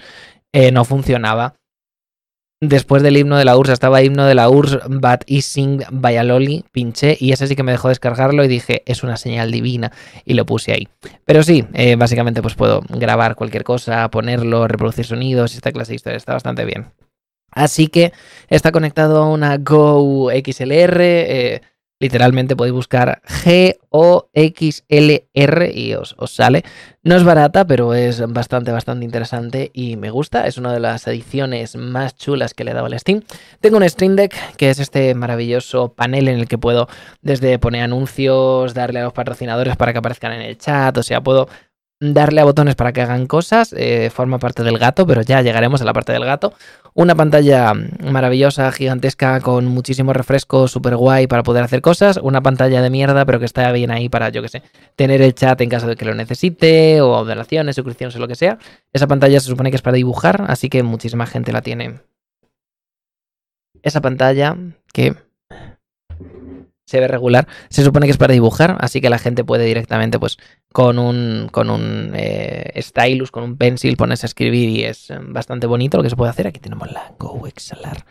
[0.53, 1.55] eh, no funcionaba.
[2.61, 6.63] Después del himno de la URSS estaba himno de la URSS, But Is Sing Bayaloli,
[6.71, 9.91] pinché y ese sí que me dejó descargarlo y dije, es una señal divina
[10.23, 10.87] y lo puse ahí.
[11.25, 15.95] Pero sí, eh, básicamente pues puedo grabar cualquier cosa, ponerlo, reproducir sonidos, esta clase de
[15.97, 16.93] historia está bastante bien.
[17.51, 18.13] Así que
[18.47, 21.61] está conectado a una Go XLR, eh,
[21.99, 23.71] Literalmente podéis buscar G-O-X-L-R
[25.73, 26.63] y os, sale.
[27.03, 30.47] No es barata, pero es bastante, bastante interesante y me gusta.
[30.47, 33.23] Es una de las ediciones más chulas que le he dado al Steam.
[33.59, 36.87] Tengo un Stream Deck, que es este maravilloso panel en el que puedo
[37.21, 41.21] desde poner anuncios, darle a los patrocinadores para que aparezcan en el chat, o sea,
[41.21, 41.49] puedo
[41.99, 45.81] darle a botones para que hagan cosas, eh, forma parte del gato, pero ya llegaremos
[45.81, 46.53] a la parte del gato.
[46.93, 52.17] Una pantalla maravillosa, gigantesca, con muchísimo refresco, súper guay para poder hacer cosas.
[52.21, 54.63] Una pantalla de mierda, pero que está bien ahí para, yo que sé,
[54.95, 58.35] tener el chat en caso de que lo necesite, o donaciones, suscripciones o lo que
[58.35, 58.57] sea.
[58.93, 61.99] Esa pantalla se supone que es para dibujar, así que muchísima gente la tiene.
[63.81, 64.57] Esa pantalla
[64.93, 65.15] que
[66.89, 70.17] se ve regular, se supone que es para dibujar, así que la gente puede directamente,
[70.17, 70.39] pues,
[70.73, 75.19] con un, con un eh, stylus, con un pencil, ponerse a escribir y es eh,
[75.21, 76.47] bastante bonito lo que se puede hacer.
[76.47, 78.05] Aquí tenemos la Go Exhalar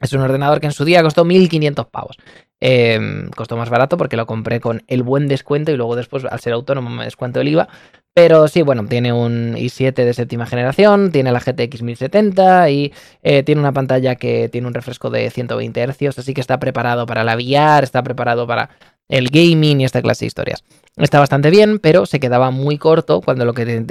[0.00, 2.18] es un ordenador que en su día costó 1500 pavos.
[2.60, 6.40] Em, costó más barato porque lo compré con el buen descuento y luego después al
[6.40, 7.68] ser autónomo me descuento el IVA.
[8.14, 12.92] Pero sí, bueno, tiene un i7 de séptima generación, tiene la GTX 1070 y
[13.22, 17.06] eh, tiene una pantalla que tiene un refresco de 120 Hz, así que está preparado
[17.06, 18.70] para la VR, está preparado para
[19.08, 20.64] el gaming y esta clase de historias.
[20.96, 23.64] Está bastante bien, pero se quedaba muy corto cuando lo que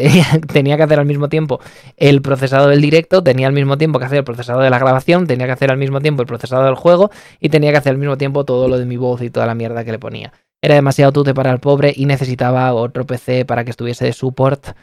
[0.54, 1.60] tenía que hacer al mismo tiempo
[1.96, 5.26] el procesado del directo, tenía al mismo tiempo que hacer el procesado de la grabación,
[5.26, 7.10] tenía que hacer al mismo tiempo el procesado del juego
[7.40, 9.56] y tenía que hacer al mismo tiempo todo lo de mi voz y toda la
[9.56, 10.34] mierda que le ponía.
[10.62, 14.76] Era demasiado tute para el pobre y necesitaba otro PC para que estuviese de support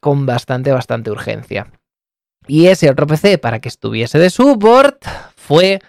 [0.00, 1.70] con bastante, bastante urgencia.
[2.46, 5.04] Y ese otro PC para que estuviese de support
[5.36, 5.80] fue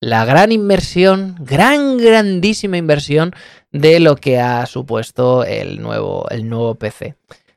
[0.00, 3.34] la gran inversión, gran, grandísima inversión
[3.72, 7.16] de lo que ha supuesto el nuevo, el nuevo PC.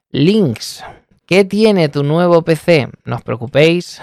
[0.10, 0.84] Links,
[1.26, 2.90] ¿qué tiene tu nuevo PC?
[3.06, 4.02] No os preocupéis,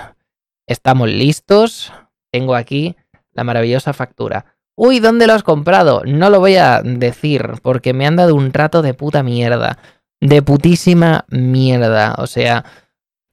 [0.66, 1.92] estamos listos.
[2.30, 2.96] Tengo aquí
[3.32, 4.44] la maravillosa factura.
[4.76, 6.02] Uy, ¿dónde lo has comprado?
[6.04, 9.78] No lo voy a decir porque me han dado un rato de puta mierda.
[10.20, 12.14] De putísima mierda.
[12.18, 12.64] O sea,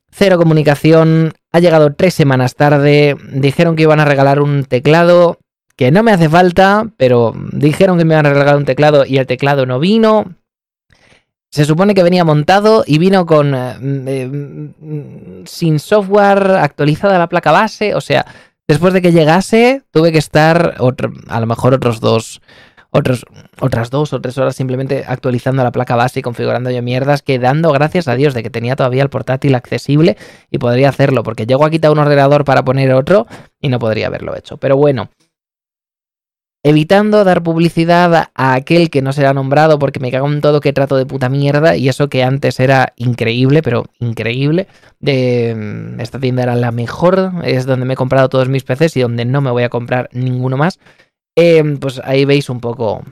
[0.10, 1.34] cero comunicación.
[1.56, 3.16] Ha llegado tres semanas tarde.
[3.32, 5.40] Dijeron que iban a regalar un teclado
[5.78, 9.20] que no me hace falta, pero dijeron que me iban a regalar un teclado y
[9.20, 10.36] el teclado no vino.
[11.52, 17.54] Se supone que venía montado y vino con eh, mm, sin software actualizada la placa
[17.54, 18.26] base, o sea,
[18.68, 20.76] Después de que llegase, tuve que estar
[21.28, 22.42] a lo mejor otros dos,
[23.60, 27.40] otras dos o tres horas simplemente actualizando la placa base y configurando yo mierdas, que
[27.40, 30.18] dando gracias a Dios de que tenía todavía el portátil accesible
[30.50, 33.28] y podría hacerlo, porque llego a quitar un ordenador para poner otro
[33.60, 34.58] y no podría haberlo hecho.
[34.58, 35.10] Pero bueno,
[36.64, 40.74] evitando dar publicidad a aquel que no será nombrado porque me cago en todo que
[40.74, 44.68] trato de puta mierda y eso que antes era increíble, pero increíble.
[45.00, 48.98] De, mm, esta tienda era la mejor, es donde me he comprado todos mis PCs
[48.98, 50.80] y donde no me voy a comprar ninguno más.
[51.36, 53.04] Em, pues ahí veis un poco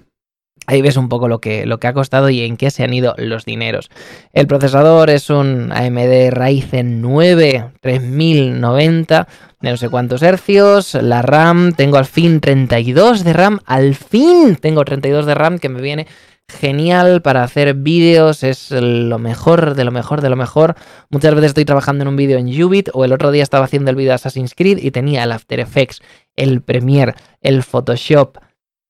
[0.66, 2.94] Ahí ves un poco lo que, lo que ha costado y en qué se han
[2.94, 3.90] ido los dineros.
[4.32, 9.28] El procesador es un AMD Ryzen 9 3090
[9.60, 10.94] de no sé cuántos hercios.
[10.94, 13.60] La RAM, tengo al fin 32 de RAM.
[13.66, 16.08] Al fin tengo 32 de RAM que me viene
[16.50, 18.44] genial para hacer vídeos.
[18.44, 20.76] Es lo mejor de lo mejor de lo mejor.
[21.10, 23.90] Muchas veces estoy trabajando en un vídeo en Ubit o el otro día estaba haciendo
[23.90, 26.02] el vídeo de Assassin's Creed y tenía el After Effects,
[26.36, 28.38] el Premiere, el Photoshop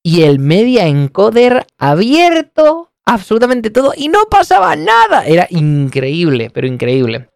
[0.04, 5.26] y el Media Encoder abierto, absolutamente todo, y no pasaba nada.
[5.26, 7.30] Era increíble, pero increíble.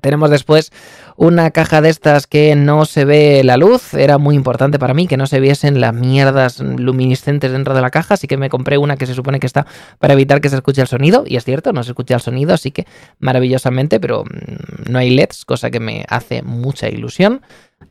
[0.00, 0.72] Tenemos después
[1.16, 3.94] una caja de estas que no se ve la luz.
[3.94, 7.90] Era muy importante para mí que no se viesen las mierdas luminiscentes dentro de la
[7.90, 8.14] caja.
[8.14, 9.66] Así que me compré una que se supone que está
[9.98, 11.24] para evitar que se escuche el sonido.
[11.26, 12.86] Y es cierto, no se escucha el sonido, así que
[13.18, 17.42] maravillosamente, pero mm, no hay LEDs, cosa que me hace mucha ilusión.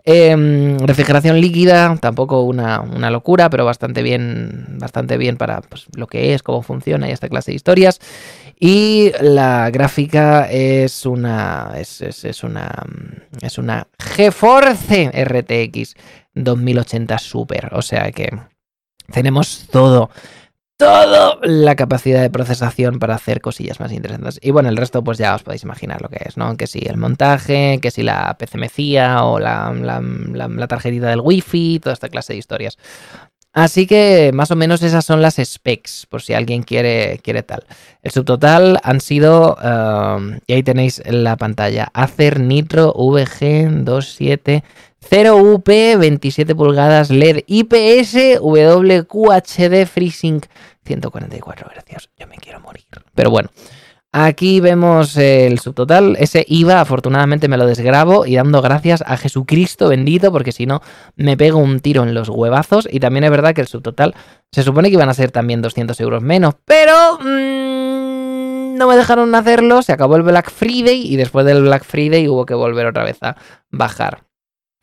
[0.05, 6.07] Em, refrigeración líquida, tampoco una, una, locura, pero bastante bien, bastante bien para pues, lo
[6.07, 7.99] que es, cómo funciona y esta clase de historias.
[8.59, 11.73] Y la gráfica es una.
[11.77, 12.71] Es, es, es una.
[13.41, 15.95] Es una GeForce RTX
[16.33, 17.69] 2080 Super.
[17.73, 18.29] O sea que
[19.11, 20.09] tenemos todo
[20.79, 24.39] toda la capacidad de procesación para hacer cosillas más interesantes.
[24.41, 26.55] Y bueno, el resto pues ya os podéis imaginar lo que es, ¿no?
[26.55, 31.81] Que si el montaje, que si la PCMcía o la, la, la, tarjetita del wifi,
[31.81, 32.77] toda esta clase de historias.
[33.59, 37.65] Así que más o menos esas son las specs, por si alguien quiere, quiere tal.
[38.01, 44.63] El subtotal han sido, um, y ahí tenéis la pantalla, Acer Nitro VG27
[45.01, 50.45] 0UP 27 pulgadas LED IPS WQHD FreeSync
[50.85, 52.09] 144 Hz.
[52.17, 52.85] Yo me quiero morir.
[53.13, 53.49] Pero bueno,
[54.11, 56.15] aquí vemos el subtotal.
[56.19, 60.81] Ese IVA, afortunadamente me lo desgrabo y dando gracias a Jesucristo bendito, porque si no
[61.15, 62.87] me pego un tiro en los huevazos.
[62.91, 64.15] Y también es verdad que el subtotal
[64.51, 69.33] se supone que iban a ser también 200 euros menos, pero mmm, no me dejaron
[69.35, 69.81] hacerlo.
[69.81, 73.17] Se acabó el Black Friday y después del Black Friday hubo que volver otra vez
[73.21, 73.35] a
[73.71, 74.28] bajar.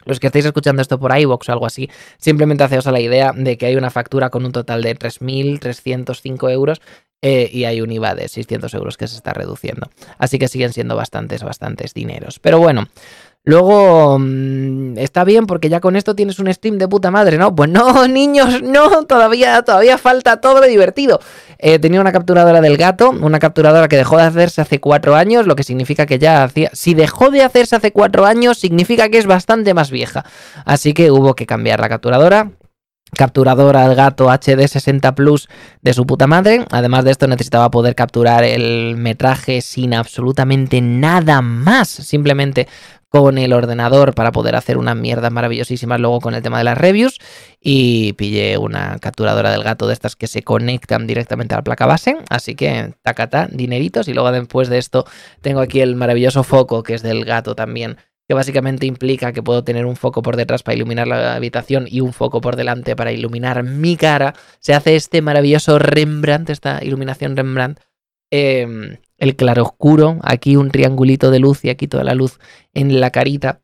[0.07, 3.33] Los que estáis escuchando esto por iVoox o algo así, simplemente haceos a la idea
[3.37, 6.81] de que hay una factura con un total de 3.305 euros
[7.23, 9.91] eh, y hay un IVA de 600 euros que se está reduciendo.
[10.19, 12.39] Así que siguen siendo bastantes, bastantes dineros.
[12.39, 12.89] Pero bueno,
[13.49, 17.55] Luego, mm, está bien porque ya con esto tienes un stream de puta madre, ¿no?
[17.55, 21.21] Pues no, niños, no, todavía, todavía falta todo lo divertido.
[21.59, 25.47] Eh, tenía una capturadora del gato, una capturadora que dejó de hacerse hace cuatro años,
[25.47, 26.71] lo que significa que ya hacía...
[26.73, 30.25] Si dejó de hacerse hace cuatro años, significa que es bastante más vieja.
[30.65, 32.51] Así que hubo que cambiar la capturadora,
[33.13, 35.49] capturadora al gato HD 60 Plus
[35.83, 36.65] de su puta madre.
[36.71, 41.89] Además de esto necesitaba poder capturar el metraje sin absolutamente nada más.
[41.89, 42.69] Simplemente
[43.09, 46.77] con el ordenador para poder hacer unas mierdas maravillosísimas luego con el tema de las
[46.77, 47.19] reviews
[47.61, 51.87] y pillé una capturadora del gato de estas que se conectan directamente a la placa
[51.87, 55.07] base, así que tacata, dineritos y luego después de esto
[55.41, 57.97] tengo aquí el maravilloso foco que es del gato también
[58.29, 62.01] que básicamente implica que puedo tener un foco por detrás para iluminar la habitación y
[62.01, 64.35] un foco por delante para iluminar mi cara.
[64.59, 67.79] Se hace este maravilloso Rembrandt, esta iluminación Rembrandt,
[68.33, 72.39] eh, el claroscuro, aquí un triangulito de luz y aquí toda la luz
[72.75, 73.61] en la carita.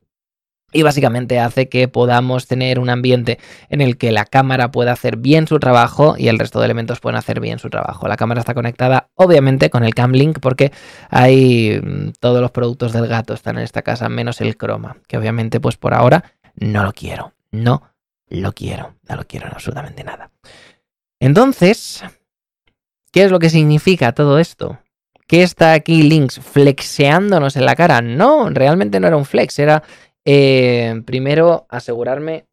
[0.75, 3.39] Y básicamente hace que podamos tener un ambiente
[3.69, 6.99] en el que la cámara pueda hacer bien su trabajo y el resto de elementos
[6.99, 8.09] pueden hacer bien su trabajo.
[8.09, 10.73] La cámara está conectada obviamente con el Camlink porque
[11.11, 15.19] hay mm, todos los productos del gato están en esta casa menos el croma, que
[15.19, 16.25] obviamente pues por ahora
[16.55, 17.35] no lo quiero.
[17.51, 17.83] No
[18.29, 18.95] lo quiero.
[19.09, 20.31] No lo quiero en absolutamente nada.
[21.21, 22.03] Entonces,
[23.13, 24.79] ¿qué es lo que significa todo esto?
[25.33, 28.03] ¿Qué está aquí Links flexeándonos en la cara?
[28.03, 29.83] No, realmente no era un flex, era
[30.27, 32.45] eh, primero asegurarme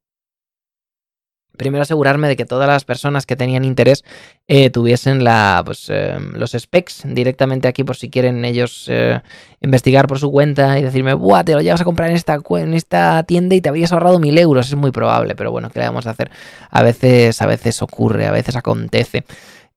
[1.57, 4.05] primero asegurarme de que todas las personas que tenían interés
[4.47, 9.21] eh, tuviesen la, pues, em, los specs directamente aquí por si quieren ellos eh,
[9.59, 12.73] investigar por su cuenta y decirme, Buah, te lo llevas a comprar en esta, en
[12.73, 14.69] esta tienda y te habrías ahorrado mil euros.
[14.69, 16.31] Es muy probable, pero bueno, ¿qué le vamos a hacer?
[16.69, 19.25] A veces, a veces ocurre, a veces acontece.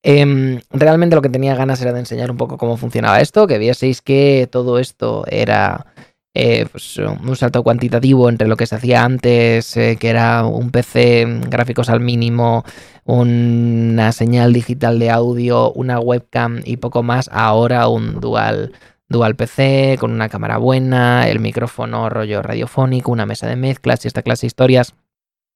[0.05, 3.59] Em, realmente lo que tenía ganas era de enseñar un poco cómo funcionaba esto, que
[3.59, 5.87] vieseis que todo esto era
[6.35, 10.71] eh, pues, un salto cuantitativo entre lo que se hacía antes, eh, que era un
[10.71, 12.65] PC, gráficos al mínimo,
[13.05, 18.73] una señal digital de audio, una webcam y poco más, ahora un dual.
[19.09, 24.09] Dual PC con una cámara buena, el micrófono rollo radiofónico, una mesa de mezclas y
[24.09, 24.95] esta clase de historias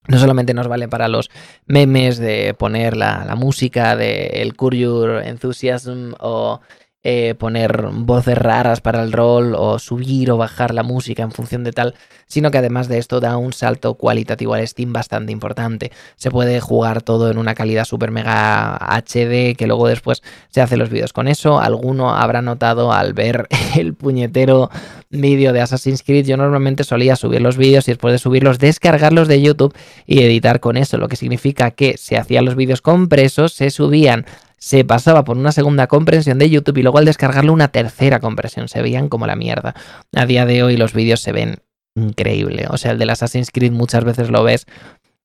[0.08, 1.30] no solamente nos vale para los
[1.66, 6.60] memes de poner la, música de el Curious Enthusiasm o
[7.08, 11.62] eh, poner voces raras para el rol o subir o bajar la música en función
[11.62, 11.94] de tal,
[12.26, 15.92] sino que además de esto da un salto cualitativo al Steam bastante importante.
[16.16, 20.76] Se puede jugar todo en una calidad super mega HD que luego después se hace
[20.76, 21.60] los vídeos con eso.
[21.60, 23.46] Alguno habrá notado al ver
[23.76, 24.68] el puñetero
[25.08, 26.26] vídeo de Assassin's Creed.
[26.26, 29.76] Yo normalmente solía subir los vídeos y después de subirlos descargarlos de YouTube
[30.06, 34.26] y editar con eso, lo que significa que se hacían los vídeos compresos, se subían
[34.58, 38.68] se pasaba por una segunda compresión de YouTube y luego al descargarlo una tercera compresión.
[38.68, 39.74] Se veían como la mierda.
[40.14, 41.58] A día de hoy los vídeos se ven
[41.94, 42.66] increíble.
[42.70, 44.66] O sea, el de Assassin's Creed muchas veces lo ves.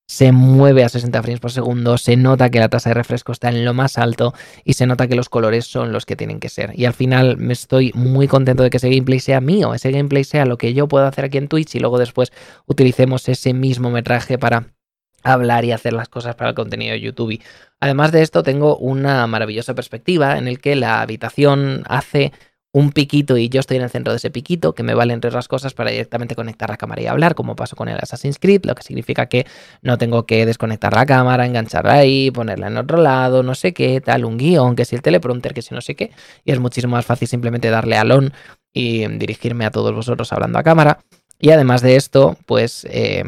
[0.08, 3.48] Se mueve a 60 frames por segundo, se nota que la tasa de refresco está
[3.48, 4.34] en lo más alto
[4.66, 6.78] y se nota que los colores son los que tienen que ser.
[6.78, 10.26] Y al final me estoy muy contento de que ese gameplay sea mío, ese gameplay
[10.26, 12.34] sea lo que yo puedo hacer aquí en Twitch y luego después
[12.66, 14.74] utilicemos ese mismo metraje para
[15.24, 17.42] hablar y hacer las cosas para el contenido de YouTube.
[17.80, 22.32] Además de esto, tengo una maravillosa perspectiva en el que la habitación hace
[22.74, 25.28] un piquito y yo estoy en el centro de ese piquito, que me vale entre
[25.28, 28.62] otras cosas para directamente conectar la cámara y hablar, como pasó con el Assassin's Creed,
[28.64, 29.46] lo que significa que
[29.82, 34.00] no tengo que desconectar la cámara, engancharla ahí, ponerla en otro lado, no sé qué,
[34.00, 36.12] tal, un guion, que si el teleprompter, que si no sé qué,
[36.46, 38.34] y es muchísimo más fácil simplemente darle al on
[38.74, 41.00] y dirigirme a todos vosotros hablando a cámara.
[41.40, 42.88] Y además de esto, pues...
[42.90, 43.24] Eh,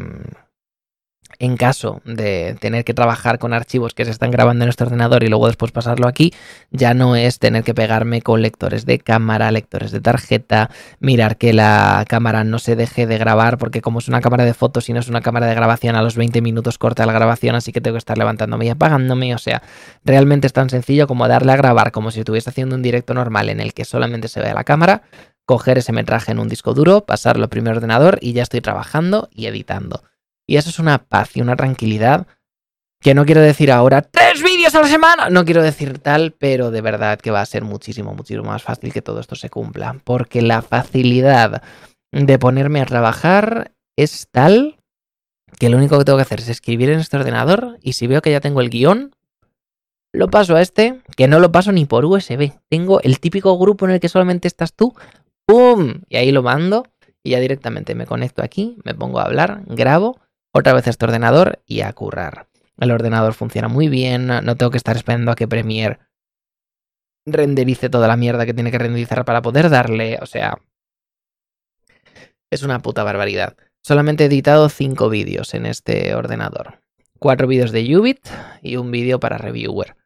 [1.38, 5.22] en caso de tener que trabajar con archivos que se están grabando en este ordenador
[5.24, 6.32] y luego después pasarlo aquí,
[6.70, 10.70] ya no es tener que pegarme con lectores de cámara, lectores de tarjeta,
[11.00, 14.54] mirar que la cámara no se deje de grabar, porque como es una cámara de
[14.54, 17.54] fotos y no es una cámara de grabación, a los 20 minutos corta la grabación,
[17.54, 19.34] así que tengo que estar levantándome y apagándome.
[19.34, 19.62] O sea,
[20.04, 23.48] realmente es tan sencillo como darle a grabar como si estuviese haciendo un directo normal
[23.48, 25.02] en el que solamente se ve la cámara,
[25.46, 29.28] coger ese metraje en un disco duro, pasarlo al primer ordenador y ya estoy trabajando
[29.32, 30.02] y editando.
[30.46, 32.26] Y eso es una paz y una tranquilidad
[33.00, 35.28] que no quiero decir ahora tres vídeos a la semana.
[35.28, 38.92] No quiero decir tal, pero de verdad que va a ser muchísimo, muchísimo más fácil
[38.92, 40.00] que todo esto se cumpla.
[40.04, 41.62] Porque la facilidad
[42.12, 44.78] de ponerme a trabajar es tal
[45.58, 48.22] que lo único que tengo que hacer es escribir en este ordenador y si veo
[48.22, 49.14] que ya tengo el guion,
[50.12, 52.52] lo paso a este, que no lo paso ni por USB.
[52.68, 54.94] Tengo el típico grupo en el que solamente estás tú,
[55.46, 56.00] ¡pum!
[56.08, 56.86] Y ahí lo mando
[57.22, 60.18] y ya directamente me conecto aquí, me pongo a hablar, grabo
[60.54, 62.48] otra vez este ordenador y a currar.
[62.78, 65.98] El ordenador funciona muy bien, no tengo que estar esperando a que Premiere
[67.26, 70.58] renderice toda la mierda que tiene que renderizar para poder darle, o sea,
[72.50, 73.56] es una puta barbaridad.
[73.82, 76.80] Solamente he editado 5 vídeos en este ordenador.
[77.18, 78.26] 4 vídeos de Ubit
[78.62, 79.96] y un vídeo para Reviewer.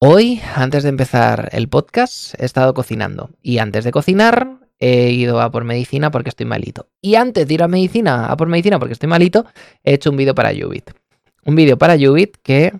[0.00, 3.30] Hoy, antes de empezar el podcast, he estado cocinando.
[3.40, 6.88] Y antes de cocinar, he ido a por medicina porque estoy malito.
[7.00, 9.46] Y antes de ir a medicina, a por medicina porque estoy malito,
[9.82, 10.90] he hecho un vídeo para Ubit.
[11.44, 12.72] Un vídeo para Ubit que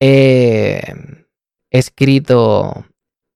[0.00, 0.80] he
[1.70, 2.86] escrito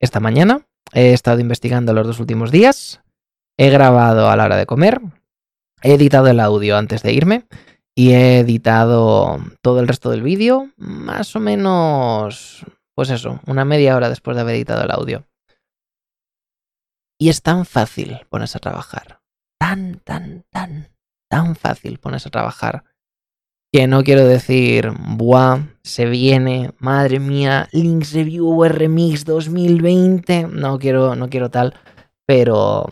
[0.01, 0.67] esta mañana.
[0.93, 3.01] He estado investigando los dos últimos días.
[3.57, 5.01] He grabado a la hora de comer.
[5.83, 7.47] He editado el audio antes de irme.
[7.97, 10.71] Y he editado todo el resto del vídeo.
[10.77, 12.65] Más o menos.
[12.95, 15.25] Pues eso, una media hora después de haber editado el audio.
[17.19, 19.21] Y es tan fácil ponerse a trabajar.
[19.59, 20.89] Tan, tan, tan,
[21.31, 22.85] tan fácil ponerse a trabajar.
[23.73, 30.49] Que no quiero decir, buah, se viene, madre mía, Links Review Remix 2020.
[30.49, 31.75] No quiero, no quiero tal,
[32.27, 32.87] pero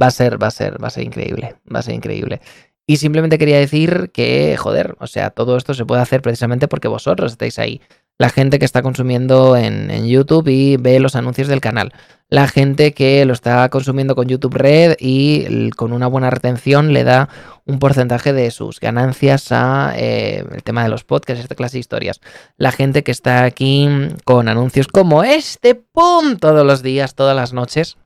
[0.00, 2.40] va a ser, va a ser, va a ser increíble, va a ser increíble.
[2.86, 6.88] Y simplemente quería decir que, joder, o sea, todo esto se puede hacer precisamente porque
[6.88, 7.82] vosotros estáis ahí
[8.18, 11.92] la gente que está consumiendo en, YouTube y ve los anuncios del canal,
[12.28, 17.04] la gente que lo está consumiendo con YouTube Red y con una buena retención le
[17.04, 17.28] da
[17.64, 21.80] un porcentaje de sus ganancias a eh, el tema de los podcasts, esta clase de
[21.80, 22.20] historias,
[22.56, 23.88] la gente que está aquí
[24.24, 26.36] con anuncios como este, ¡pum!
[26.38, 27.98] todos los días, todas las noches,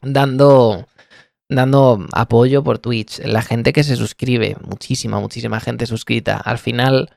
[0.00, 0.86] dando
[1.48, 6.38] dando apoyo por Twitch, la gente que se suscribe, muchísima, muchísima gente suscrita.
[6.38, 7.10] Al final,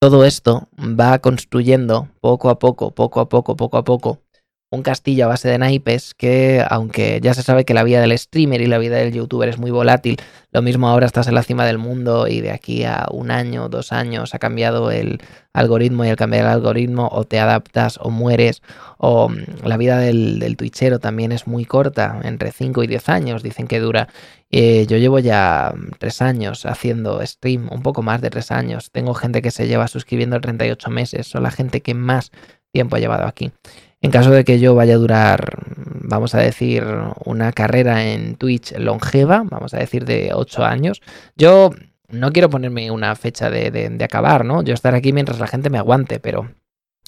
[0.00, 4.22] todo esto va construyendo poco a poco, poco a poco, poco a poco,
[4.70, 8.18] un castillo a base de naipes que, aunque ya se sabe que la vida del
[8.18, 10.18] streamer y la vida del youtuber es muy volátil,
[10.52, 13.68] lo mismo ahora estás en la cima del mundo y de aquí a un año,
[13.68, 15.20] dos años ha cambiado el
[15.54, 18.62] algoritmo y al cambiar el algoritmo o te adaptas o mueres
[18.98, 20.56] o mm, la vida del, del
[21.00, 24.08] también es muy corta, entre 5 y 10 años dicen que dura
[24.50, 28.90] eh, yo llevo ya mm, tres años haciendo stream, un poco más de tres años.
[28.90, 32.30] Tengo gente que se lleva suscribiendo 38 meses, son la gente que más
[32.72, 33.52] tiempo ha llevado aquí.
[34.00, 36.84] En caso de que yo vaya a durar, vamos a decir,
[37.24, 41.02] una carrera en Twitch longeva, vamos a decir de 8 años,
[41.36, 41.70] yo
[42.08, 44.62] no quiero ponerme una fecha de, acabar, ¿no?
[44.62, 46.50] Yo estar aquí mientras la gente me aguante, pero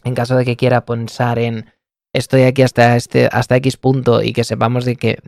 [0.04, 1.66] en caso de que quiera pensar en
[2.12, 5.18] estoy aquí hasta, este, hasta X punto y que sepamos de que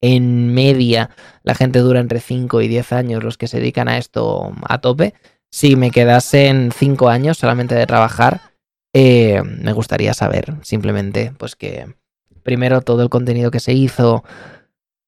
[0.00, 1.10] en media
[1.42, 4.80] la gente dura entre 5 y 10 años los que se dedican a esto a
[4.80, 5.14] tope,
[5.50, 8.40] si me quedasen 5 años solamente de trabajar,
[8.92, 11.94] eh, me gustaría saber simplemente pues que
[12.42, 14.24] primero todo el contenido que se hizo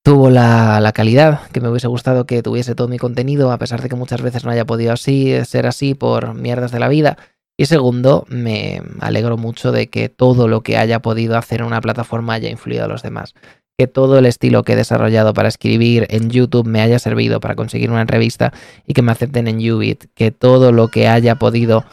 [0.02, 3.88] tuvo la, calidad que me hubiese gustado que tuviese todo mi contenido, a pesar de
[3.88, 7.16] que muchas veces no haya podido así ser así por mierdas de la vida.
[7.56, 11.80] Y segundo, me alegro mucho de que todo lo que haya podido hacer en una
[11.80, 13.34] plataforma haya influido a los demás.
[13.78, 17.56] Que todo el estilo que he desarrollado para escribir en YouTube me haya servido para
[17.56, 18.52] conseguir una entrevista
[18.86, 20.04] y que me acepten en Ubit.
[20.14, 21.84] Que todo lo que haya podido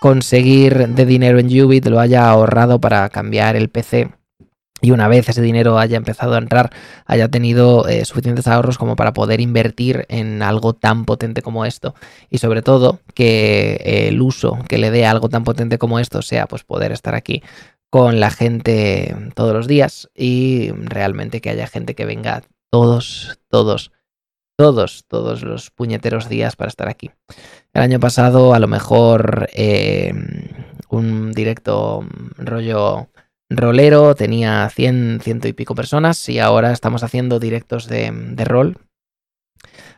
[0.00, 4.10] conseguir de dinero en Ubit lo haya ahorrado para cambiar el PC
[4.80, 6.70] y una vez ese dinero haya empezado a entrar,
[7.04, 11.94] haya tenido eh, suficientes ahorros como para poder invertir en algo tan potente como esto.
[12.30, 16.22] Y sobre todo, que el uso que le dé a algo tan potente como esto
[16.22, 17.42] sea pues poder estar aquí
[17.90, 23.92] con la gente todos los días y realmente que haya gente que venga todos, todos,
[24.58, 27.12] todos, todos los puñeteros días para estar aquí.
[27.72, 30.12] El año pasado a lo mejor eh,
[30.88, 32.04] un directo
[32.36, 33.08] rollo
[33.48, 38.10] rolero tenía 100, ciento y pico personas y ahora estamos haciendo directos de,
[38.44, 38.78] rol.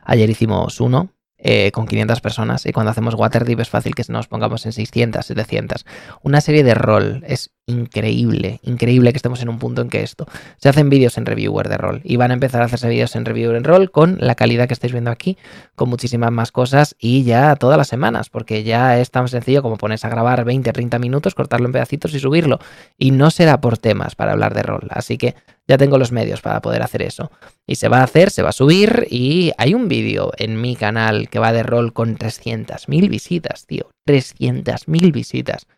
[0.04, 1.08] Ayer hicimos uno
[1.38, 5.24] eh, con 500 personas y cuando hacemos Waterdeep es fácil que nos pongamos en 600,
[5.24, 5.86] 700.
[6.22, 10.26] Una serie de rol es increíble, increíble que estemos en un punto en que esto.
[10.58, 13.24] Se hacen vídeos en reviewer de rol y van a empezar a hacerse vídeos en
[13.24, 15.38] reviewer en rol con la calidad que estáis viendo aquí,
[15.74, 19.76] con muchísimas más cosas y ya todas las semanas, porque ya es tan sencillo como
[19.76, 22.58] ponerse a grabar 20, 30 minutos, cortarlo en pedacitos y subirlo.
[22.98, 25.34] Y no será por temas para hablar de rol, así que
[25.70, 27.30] ya tengo los medios para poder hacer eso.
[27.64, 30.74] Y se va a hacer, se va a subir y hay un vídeo en mi
[30.74, 33.88] canal que va de rol con 300.000 visitas, tío.
[34.04, 35.68] 300.000 visitas.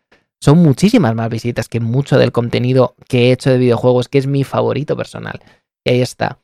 [0.43, 4.27] Son muchísimas más visitas que mucho del contenido que he hecho de videojuegos, que es
[4.27, 5.39] mi favorito personal.
[5.85, 6.41] Y ahí está.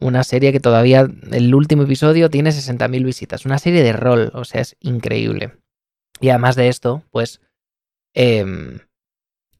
[0.00, 3.44] Una serie que todavía, el último episodio tiene 60.000 visitas.
[3.44, 5.52] Una serie de rol, o sea, es increíble.
[6.18, 7.42] Y además de esto, pues...
[8.14, 8.78] Eh,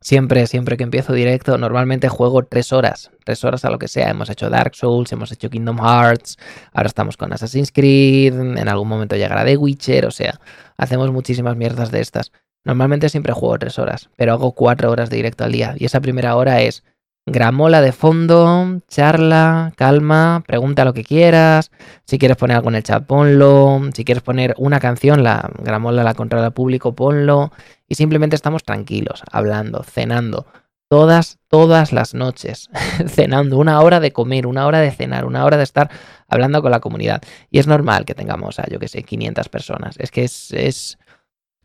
[0.07, 4.09] Siempre, siempre que empiezo directo, normalmente juego tres horas, tres horas a lo que sea.
[4.09, 6.37] Hemos hecho Dark Souls, hemos hecho Kingdom Hearts,
[6.73, 10.41] ahora estamos con Assassin's Creed, en algún momento llegará The Witcher, o sea,
[10.77, 12.31] hacemos muchísimas mierdas de estas.
[12.67, 15.77] Normalmente siempre juego tres horas, pero hago cuatro horas de directo al día.
[15.79, 16.83] Y esa primera hora es
[17.25, 21.71] gramola de fondo, charla, calma, pregunta lo que quieras.
[22.07, 23.81] Si quieres poner algo en el chat, ponlo.
[23.95, 27.53] Si quieres poner una canción, la gramola la controla el público, ponlo.
[27.87, 30.47] Y simplemente estamos tranquilos, hablando, cenando.
[30.89, 32.69] Todas, todas las noches,
[33.07, 35.89] cenando, una hora de comer, una hora de cenar, una hora de estar
[36.27, 37.23] hablando con la comunidad.
[37.49, 39.95] Y es normal que tengamos, a, yo que sé, 500 personas.
[39.99, 40.99] Es que es, es,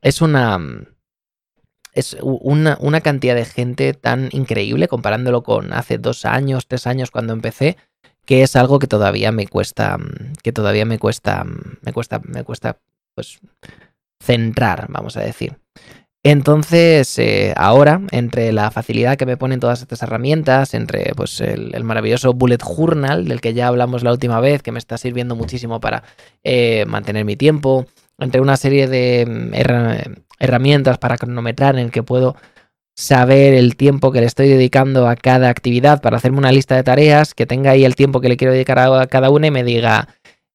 [0.01, 0.59] es una
[1.93, 7.11] es una, una, cantidad de gente tan increíble comparándolo con hace dos años, tres años
[7.11, 7.75] cuando empecé,
[8.25, 9.97] que es algo que todavía me cuesta,
[10.41, 11.45] que todavía me cuesta,
[11.81, 12.77] me cuesta, me cuesta,
[13.13, 13.39] pues,
[14.23, 15.57] centrar, vamos a decir.
[16.23, 21.73] Entonces, eh, ahora, entre la facilidad que me ponen todas estas herramientas, entre pues, el,
[21.73, 25.35] el, maravilloso Bullet Journal, del que ya hablamos la última vez, que me está sirviendo
[25.35, 26.03] muchísimo para
[26.43, 27.87] eh, mantener mi tiempo,
[28.21, 29.25] entre una serie de
[30.39, 32.35] herramientas para cronometrar en el que puedo
[32.95, 36.83] saber el tiempo que le estoy dedicando a cada actividad para hacerme una lista de
[36.83, 39.63] tareas, que tenga ahí el tiempo que le quiero dedicar a cada una y me
[39.63, 40.07] diga,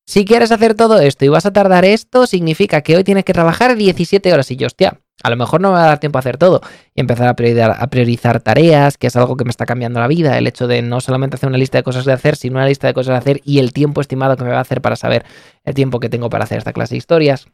[0.06, 3.32] si quieres hacer todo esto y vas a tardar esto, significa que hoy tienes que
[3.32, 6.18] trabajar 17 horas y yo, hostia, a lo mejor no me va a dar tiempo
[6.18, 6.60] a hacer todo
[6.94, 10.06] y empezar a priorizar, a priorizar tareas, que es algo que me está cambiando la
[10.06, 12.66] vida, el hecho de no solamente hacer una lista de cosas de hacer, sino una
[12.68, 14.94] lista de cosas de hacer y el tiempo estimado que me va a hacer para
[14.94, 15.24] saber
[15.64, 17.48] el tiempo que tengo para hacer esta clase de historias.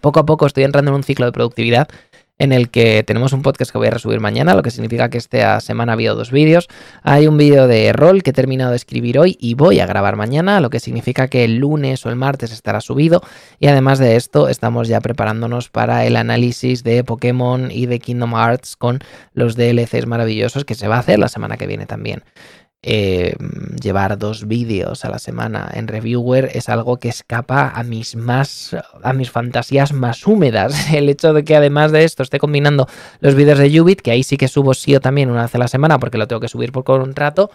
[0.00, 1.88] Poco a poco estoy entrando en un ciclo de productividad
[2.40, 5.18] en el que tenemos un podcast que voy a resubir mañana, lo que significa que
[5.18, 6.68] esta semana ha habido dos vídeos.
[7.02, 10.16] Hay un vídeo de rol que he terminado de escribir hoy y voy a grabar
[10.16, 13.20] mañana, lo que significa que el lunes o el martes estará subido.
[13.58, 18.32] Y además de esto, estamos ya preparándonos para el análisis de Pokémon y de Kingdom
[18.32, 19.00] Hearts con
[19.34, 22.24] los DLCs maravillosos que se va a hacer la semana que viene también.
[22.82, 23.36] Eh,
[23.78, 28.74] llevar dos vídeos a la semana en reviewer es algo que escapa a mis más
[29.02, 30.90] a mis fantasías más húmedas.
[30.94, 32.88] El hecho de que además de esto esté combinando
[33.20, 35.58] los vídeos de Ubit que ahí sí que subo sí o también una vez a
[35.58, 37.50] la semana porque lo tengo que subir por contrato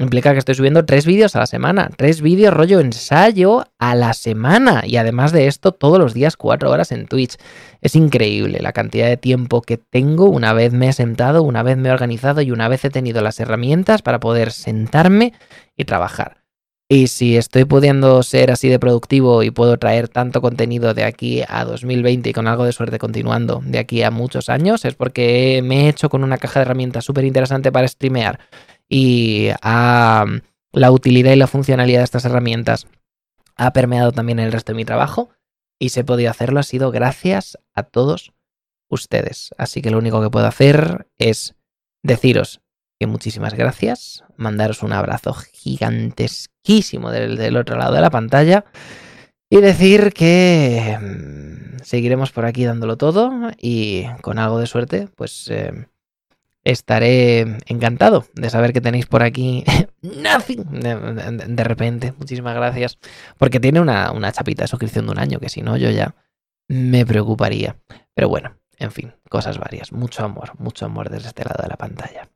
[0.00, 4.14] Implica que estoy subiendo tres vídeos a la semana, tres vídeos rollo ensayo a la
[4.14, 7.36] semana y además de esto todos los días cuatro horas en Twitch.
[7.82, 11.76] Es increíble la cantidad de tiempo que tengo una vez me he sentado, una vez
[11.76, 15.34] me he organizado y una vez he tenido las herramientas para poder sentarme
[15.76, 16.38] y trabajar.
[16.88, 21.42] Y si estoy pudiendo ser así de productivo y puedo traer tanto contenido de aquí
[21.46, 25.60] a 2020 y con algo de suerte continuando de aquí a muchos años, es porque
[25.62, 28.40] me he hecho con una caja de herramientas súper interesante para streamear
[28.90, 30.26] y a
[30.72, 32.86] la utilidad y la funcionalidad de estas herramientas
[33.56, 35.30] ha permeado también el resto de mi trabajo
[35.78, 38.32] y si he podido hacerlo ha sido gracias a todos
[38.90, 39.54] ustedes.
[39.56, 41.54] Así que lo único que puedo hacer es
[42.02, 42.60] deciros
[42.98, 48.66] que muchísimas gracias, mandaros un abrazo gigantesquísimo del, del otro lado de la pantalla
[49.48, 55.48] y decir que mm, seguiremos por aquí dándolo todo y con algo de suerte, pues...
[55.48, 55.86] Eh,
[56.64, 59.64] estaré encantado de saber que tenéis por aquí
[60.02, 62.12] Nothing de, repente.
[62.18, 62.98] Muchísimas gracias.
[63.38, 66.14] Porque tiene una, una chapita de suscripción de un año, que si no, yo ya
[66.68, 67.76] me preocuparía.
[68.14, 69.92] Pero bueno, en fin, cosas varias.
[69.92, 72.28] Mucho amor, mucho amor desde este lado de la pantalla.